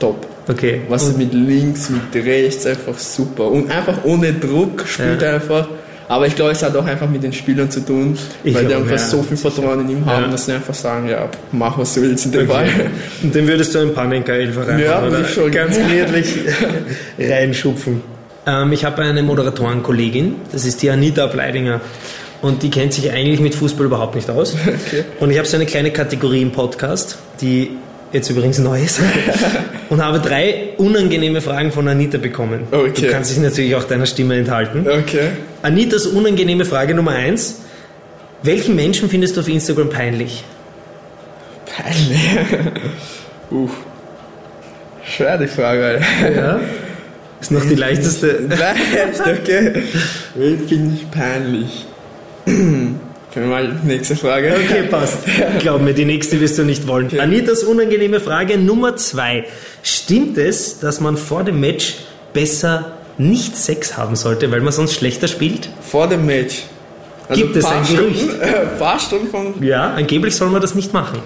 top. 0.00 0.26
Okay. 0.49 0.81
Was 0.89 1.17
mit 1.17 1.33
links, 1.35 1.91
mit 1.91 2.25
rechts 2.25 2.67
einfach 2.67 2.99
super. 2.99 3.49
Und 3.51 3.71
einfach 3.71 4.05
ohne 4.05 4.33
Druck 4.33 4.85
spielt 4.87 5.21
Ja. 5.23 5.29
er 5.29 5.35
einfach. 5.35 5.69
Aber 6.11 6.27
ich 6.27 6.35
glaube, 6.35 6.53
es 6.53 6.63
hat 6.63 6.75
auch 6.75 6.87
einfach 6.87 7.07
mit 7.11 7.23
den 7.23 7.35
Spielern 7.35 7.71
zu 7.71 7.81
tun, 7.81 8.17
Ich 8.43 8.55
weil 8.55 8.65
die 8.65 8.75
einfach 8.75 8.93
ja. 8.93 8.97
so 8.99 9.23
viel 9.23 9.37
Vertrauen 9.37 9.81
in 9.83 9.91
ihm 9.91 10.07
haben, 10.07 10.25
Ja. 10.25 10.31
dass 10.31 10.47
sie 10.47 10.53
einfach 10.53 10.73
sagen, 10.73 11.07
ja, 11.07 11.29
mach 11.53 11.77
was 11.77 11.93
du 11.95 12.01
willst 12.01 12.25
in 12.25 12.33
dem 12.33 12.47
Ball. 12.47 12.65
Okay. 12.65 12.87
Und 13.25 13.35
den 13.35 13.47
würdest 13.47 13.75
du 13.75 13.81
einen 13.81 13.93
Panenka 13.93 14.33
einfach 14.33 14.63
reinmachen, 14.67 14.85
Ja, 14.85 15.07
oder? 15.07 15.25
schon. 15.27 15.51
Ganz 15.51 15.77
gemütlich 15.77 16.35
reinschupfen. 17.19 18.01
Ähm, 18.47 18.73
ich 18.73 18.85
habe 18.87 19.03
eine 19.03 19.23
Moderatorenkollegin, 19.23 20.37
das 20.53 20.65
ist 20.65 20.81
die 20.83 20.89
Anita 20.91 21.27
Bleidinger. 21.27 21.81
Und 22.41 22.63
die 22.63 22.71
kennt 22.71 22.93
sich 22.95 23.11
eigentlich 23.11 23.41
mit 23.41 23.55
Fußball 23.55 23.87
überhaupt 23.87 24.15
nicht 24.15 24.31
aus. 24.31 24.55
Und 25.21 25.31
ich 25.31 25.39
habe 25.39 25.47
so 25.49 25.57
eine 25.57 25.67
kleine 25.67 25.91
Kategorie 25.91 26.41
im 26.41 26.53
Podcast, 26.53 27.19
die 27.41 27.73
jetzt 28.12 28.31
übrigens 28.31 28.59
neu 28.59 28.83
ist. 28.83 29.01
Und 29.88 30.05
habe 30.05 30.18
drei 30.21 30.75
unangenehme 30.77 31.40
Fragen 31.40 31.73
von 31.73 31.88
Anita 31.88 32.18
bekommen. 32.18 32.68
Okay. 32.71 33.07
Du 33.07 33.11
kannst 33.11 33.31
dich 33.31 33.38
natürlich 33.38 33.75
auch 33.75 33.85
deiner 33.85 34.05
Stimme 34.05 34.37
enthalten. 34.37 34.87
Okay. 34.87 35.31
Anitas 35.62 36.07
unangenehme 36.07 36.66
Frage 36.66 36.94
Nummer 36.94 37.12
eins. 37.12 37.62
Welchen 38.42 38.77
Menschen 38.77 39.09
findest 39.09 39.37
du 39.37 39.40
auf 39.40 39.49
Instagram 39.49 39.88
peinlich? 39.88 40.44
Peinlich. 41.75 42.21
Uff. 43.51 43.71
Schwer 45.05 45.38
die 45.38 45.47
Frage, 45.47 45.85
Alter. 45.85 46.31
Ja. 46.31 46.61
Ist 47.40 47.51
noch 47.51 47.64
die 47.64 47.75
leichteste. 47.75 48.47
Leicht, 48.49 49.21
okay. 49.42 49.83
Wen 50.35 50.68
finde 50.68 50.94
ich 50.97 51.11
peinlich? 51.11 51.87
Können 53.33 53.51
wir 53.51 53.57
mal 53.57 53.77
nächste 53.85 54.17
Frage? 54.17 54.55
Okay, 54.55 54.85
passt. 54.91 55.19
Glaub 55.59 55.83
mir, 55.83 55.93
die 55.93 56.05
nächste 56.07 56.41
wirst 56.41 56.59
du 56.59 56.64
nicht 56.64 56.87
wollen. 56.87 57.19
Anitas 57.21 57.62
unangenehme 57.62 58.21
Frage 58.21 58.57
Nummer 58.57 58.97
zwei. 58.97 59.45
Stimmt 59.83 60.38
es, 60.38 60.81
dass 60.81 61.01
man 61.01 61.17
vor 61.17 61.45
dem 61.45 61.61
Match 61.61 61.97
besser 62.33 62.93
nicht 63.19 63.57
Sex 63.57 63.97
haben 63.97 64.17
sollte, 64.17 64.51
weil 64.51 64.61
man 64.61 64.73
sonst 64.73 64.95
schlechter 64.95 65.29
spielt? 65.29 65.69
Vor 65.83 66.09
dem 66.09 66.25
Match. 66.25 66.62
Also 67.29 67.43
Gibt 67.43 67.57
es 67.57 67.64
ein 67.67 67.85
Stunden, 67.85 68.41
äh, 68.41 68.67
paar 68.79 68.99
Stunden 68.99 69.29
von. 69.29 69.62
Ja, 69.62 69.93
angeblich 69.93 70.35
soll 70.35 70.49
man 70.49 70.62
das 70.62 70.75
nicht 70.75 70.95
machen. 70.95 71.19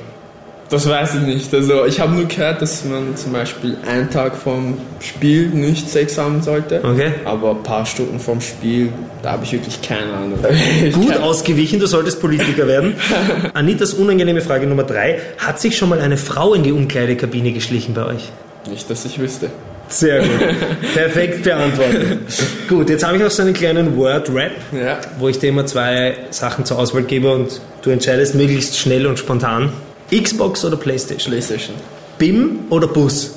Das 0.73 0.89
weiß 0.89 1.17
ich 1.17 1.21
nicht. 1.21 1.53
Also 1.53 1.85
ich 1.85 2.01
habe 2.01 2.15
nur 2.15 2.25
gehört, 2.25 2.63
dass 2.63 2.83
man 2.87 3.15
zum 3.15 3.35
Beispiel 3.35 3.77
einen 3.87 4.09
Tag 4.09 4.35
vom 4.35 4.79
Spiel 5.01 5.49
nicht 5.49 5.91
Sex 5.91 6.17
haben 6.17 6.41
sollte. 6.43 6.81
Okay. 6.83 7.13
Aber 7.27 7.51
ein 7.51 7.63
paar 7.63 7.85
Stunden 7.85 8.19
vom 8.19 8.41
Spiel, 8.41 8.91
da 9.23 9.33
habe 9.33 9.45
ich 9.45 9.53
wirklich 9.53 9.83
keine 9.83 10.15
Ahnung. 10.15 10.39
Gut 10.95 11.19
ausgewichen, 11.19 11.79
du 11.79 11.87
solltest 11.87 12.23
Politiker 12.23 12.67
werden. 12.67 12.95
Anitas 13.53 13.93
unangenehme 13.93 14.41
Frage 14.41 14.67
Nummer 14.67 14.85
drei. 14.85 15.21
Hat 15.37 15.61
sich 15.61 15.77
schon 15.77 15.91
mal 15.91 16.01
eine 16.01 16.17
Frau 16.17 16.55
in 16.55 16.63
die 16.63 16.73
Umkleidekabine 16.73 17.53
geschlichen 17.53 17.93
bei 17.93 18.07
euch? 18.07 18.33
Nicht, 18.67 18.89
dass 18.89 19.05
ich 19.05 19.19
wüsste. 19.19 19.51
Sehr 19.89 20.21
gut. 20.21 20.31
Perfekt 20.95 21.43
beantwortet. 21.43 22.19
gut, 22.67 22.89
jetzt 22.89 23.05
habe 23.05 23.19
ich 23.19 23.23
noch 23.23 23.31
so 23.31 23.43
einen 23.43 23.53
kleinen 23.53 23.95
Word-Rap. 23.95 24.53
Ja. 24.73 24.99
wo 25.19 25.29
ich 25.29 25.39
dir 25.39 25.51
immer 25.51 25.67
zwei 25.67 26.15
Sachen 26.31 26.65
zur 26.65 26.79
Auswahl 26.79 27.03
gebe 27.03 27.31
und 27.31 27.61
du 27.83 27.91
entscheidest 27.91 28.35
möglichst 28.35 28.79
schnell 28.79 29.07
und 29.07 29.19
spontan. 29.19 29.71
Xbox 30.13 30.65
oder 30.65 30.77
Playstation? 30.77 31.33
Playstation. 31.33 31.77
BIM 32.19 32.67
oder 32.71 32.87
Bus? 32.87 33.35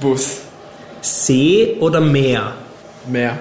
Bus. 0.00 0.38
See 1.02 1.76
oder 1.78 2.00
Meer? 2.00 2.52
Mehr. 3.06 3.38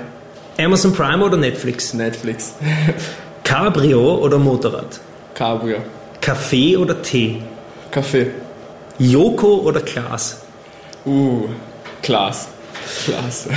Amazon 0.57 0.93
Prime 0.93 1.23
oder 1.23 1.37
Netflix? 1.37 1.93
Netflix. 1.93 2.53
Cabrio 3.43 4.17
oder 4.17 4.37
Motorrad? 4.37 4.99
Cabrio. 5.33 5.77
Kaffee 6.21 6.75
oder 6.75 7.01
Tee? 7.01 7.41
Kaffee. 7.91 8.31
Joko 8.97 9.61
oder 9.61 9.81
Glas? 9.81 10.41
Uh. 11.05 11.47
Klaas. 12.01 12.47
Klaas. 13.05 13.47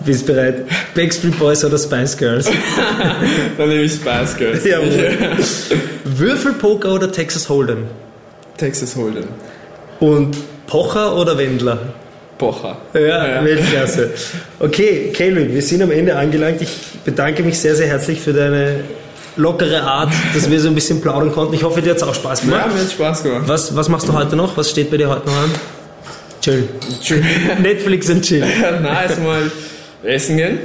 Bist 0.00 0.26
bereit? 0.26 0.66
Backstreet 0.94 1.38
Boys 1.38 1.64
oder 1.64 1.78
Spice 1.78 2.16
Girls? 2.16 2.50
Dann 3.58 3.68
nehme 3.68 3.82
ich 3.82 3.92
Spice 3.92 4.36
Girls. 4.36 4.64
Jawohl. 4.64 5.16
Würfelpoker 6.04 6.92
oder 6.92 7.10
Texas 7.10 7.48
Hold'em? 7.48 7.84
Texas 8.56 8.96
Hold'em. 8.96 9.26
Und 10.00 10.36
Pocher 10.66 11.16
oder 11.16 11.36
Wendler? 11.38 11.78
Pocher. 12.38 12.76
Ja, 12.94 13.44
Weltklasse. 13.44 14.10
Okay, 14.58 15.10
Kelvin, 15.14 15.52
wir 15.54 15.62
sind 15.62 15.82
am 15.82 15.90
Ende 15.90 16.16
angelangt. 16.16 16.60
Ich 16.60 16.70
bedanke 17.04 17.42
mich 17.42 17.58
sehr, 17.58 17.76
sehr 17.76 17.86
herzlich 17.86 18.20
für 18.20 18.32
deine 18.32 18.80
lockere 19.36 19.82
Art, 19.82 20.12
dass 20.34 20.50
wir 20.50 20.60
so 20.60 20.68
ein 20.68 20.74
bisschen 20.74 21.00
plaudern 21.00 21.32
konnten. 21.32 21.54
Ich 21.54 21.62
hoffe, 21.62 21.80
dir 21.82 21.90
hat 21.90 21.96
es 21.98 22.02
auch 22.02 22.14
Spaß 22.14 22.40
Ja, 22.40 22.46
gemacht. 22.50 22.74
mir 22.74 22.80
hat 22.82 22.90
Spaß 22.90 23.22
gemacht. 23.22 23.42
Was, 23.46 23.74
was 23.76 23.88
machst 23.88 24.08
du 24.08 24.12
heute 24.12 24.34
noch? 24.36 24.56
Was 24.56 24.70
steht 24.70 24.90
bei 24.90 24.96
dir 24.96 25.08
heute 25.08 25.26
noch 25.26 25.36
an? 25.36 25.50
Chill. 26.40 26.68
Tschüss. 27.00 27.24
Netflix 27.62 28.10
und 28.10 28.22
Chill. 28.22 28.44
Na, 28.82 29.04
erstmal 29.04 29.50
essen 30.02 30.36
gehen. 30.36 30.58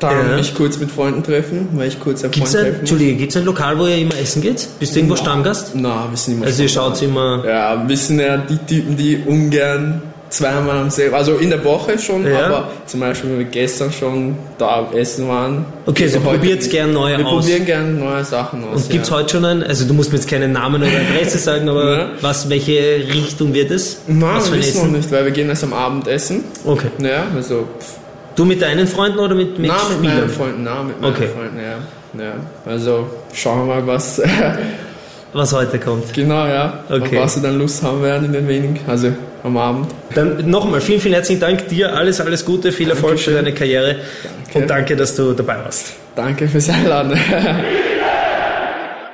Dann 0.00 0.30
Ja. 0.30 0.36
mich 0.36 0.54
kurz 0.54 0.78
mit 0.78 0.90
Freunden 0.90 1.22
treffen, 1.22 1.68
weil 1.72 1.88
ich 1.88 1.98
kurz 1.98 2.22
einen 2.22 2.30
Gibt's 2.32 2.50
Freund 2.52 2.60
ein, 2.64 2.70
treffen. 2.70 2.80
Entschuldige, 2.80 3.14
gibt's 3.16 3.36
ein 3.36 3.44
Lokal, 3.44 3.78
wo 3.78 3.86
ihr 3.86 3.96
immer 3.98 4.16
essen 4.18 4.42
geht? 4.42 4.68
Bist 4.78 4.94
du 4.94 5.00
irgendwo 5.00 5.16
Stammgast? 5.16 5.72
Na, 5.74 6.06
wir 6.10 6.16
sind 6.16 6.34
immer 6.34 6.46
Also 6.46 6.62
ihr 6.62 6.68
schaut 6.68 7.00
immer... 7.02 7.42
Ja, 7.46 7.84
wir 7.88 7.96
sind 7.96 8.20
ja 8.20 8.36
die 8.36 8.58
Typen, 8.58 8.96
die 8.96 9.22
ungern 9.26 10.02
zweimal 10.30 10.76
am 10.76 10.90
selben, 10.90 11.14
also 11.14 11.36
in 11.36 11.48
der 11.48 11.64
Woche 11.64 11.98
schon, 11.98 12.26
Ja. 12.30 12.44
aber 12.46 12.70
zum 12.84 13.00
Beispiel, 13.00 13.30
wenn 13.30 13.38
wir 13.38 13.44
gestern 13.46 13.90
schon 13.90 14.36
da 14.58 14.86
essen 14.94 15.26
waren. 15.26 15.64
Okay, 15.86 16.06
so 16.06 16.18
heute 16.22 16.36
probiert's 16.36 16.66
nicht. 16.66 16.72
gern 16.74 16.92
neue 16.92 17.16
Wir 17.16 17.26
aus. 17.26 17.46
probieren 17.46 17.64
gern 17.64 17.98
neue 17.98 18.22
Sachen 18.24 18.62
aus. 18.64 18.82
Und 18.82 18.90
gibt's 18.90 19.08
ja. 19.08 19.16
heute 19.16 19.30
schon 19.30 19.44
ein, 19.46 19.62
also 19.62 19.86
du 19.86 19.94
musst 19.94 20.12
mir 20.12 20.18
jetzt 20.18 20.28
keinen 20.28 20.52
Namen 20.52 20.82
oder 20.82 20.90
Adresse 20.92 21.38
sagen, 21.38 21.66
aber 21.70 21.98
Ja. 21.98 22.08
was, 22.20 22.50
welche 22.50 23.04
Richtung 23.14 23.54
wird 23.54 23.70
es? 23.70 24.00
Nein, 24.06 24.20
was 24.36 24.48
wir 24.50 24.58
ein 24.58 24.60
wissen 24.60 24.92
noch 24.92 24.98
nicht, 24.98 25.10
weil 25.10 25.24
wir 25.24 25.32
gehen 25.32 25.48
erst 25.48 25.64
am 25.64 25.72
Abend 25.72 26.06
essen. 26.06 26.44
Okay. 26.66 26.88
Ja, 27.02 27.24
also 27.34 27.66
pff, 27.80 27.94
Du 28.38 28.44
mit 28.44 28.62
deinen 28.62 28.86
Freunden 28.86 29.18
oder 29.18 29.34
mit, 29.34 29.58
mit 29.58 29.68
na, 29.68 29.74
mit 29.74 29.96
Spielern? 29.98 30.16
meinen 30.20 30.30
Freunden, 30.30 30.62
na, 30.62 30.82
mit 30.84 31.00
meinen 31.00 31.12
Okay. 31.12 31.26
Freunden, 31.26 31.58
ja. 31.58 32.24
ja. 32.24 32.32
Also 32.64 33.08
schauen 33.34 33.66
wir 33.66 33.74
mal, 33.74 33.86
was 33.86 34.22
Was 35.32 35.52
heute 35.52 35.78
kommt. 35.78 36.12
genau, 36.14 36.46
ja, 36.46 36.84
Okay. 36.88 37.18
auf 37.18 37.24
was 37.24 37.36
wir 37.36 37.42
dann 37.42 37.58
Lust 37.58 37.82
haben 37.82 38.00
werden 38.02 38.26
in 38.26 38.32
den 38.32 38.46
wenigen, 38.48 38.78
also 38.86 39.12
am 39.42 39.56
Abend. 39.56 39.88
Dann 40.14 40.48
nochmal 40.48 40.80
vielen, 40.80 41.00
vielen 41.00 41.14
herzlichen 41.14 41.40
Dank 41.40 41.66
dir. 41.68 41.94
Alles, 41.94 42.20
alles 42.20 42.44
Gute, 42.44 42.70
viel 42.72 42.88
Erfolg 42.88 43.18
für 43.18 43.32
deine 43.32 43.52
Karriere. 43.52 43.96
Danke. 44.22 44.58
Und 44.58 44.70
danke, 44.70 44.96
dass 44.96 45.16
du 45.16 45.32
dabei 45.32 45.56
warst. 45.64 45.94
Danke 46.16 46.48
fürs 46.48 46.68
Einladen. 46.70 47.18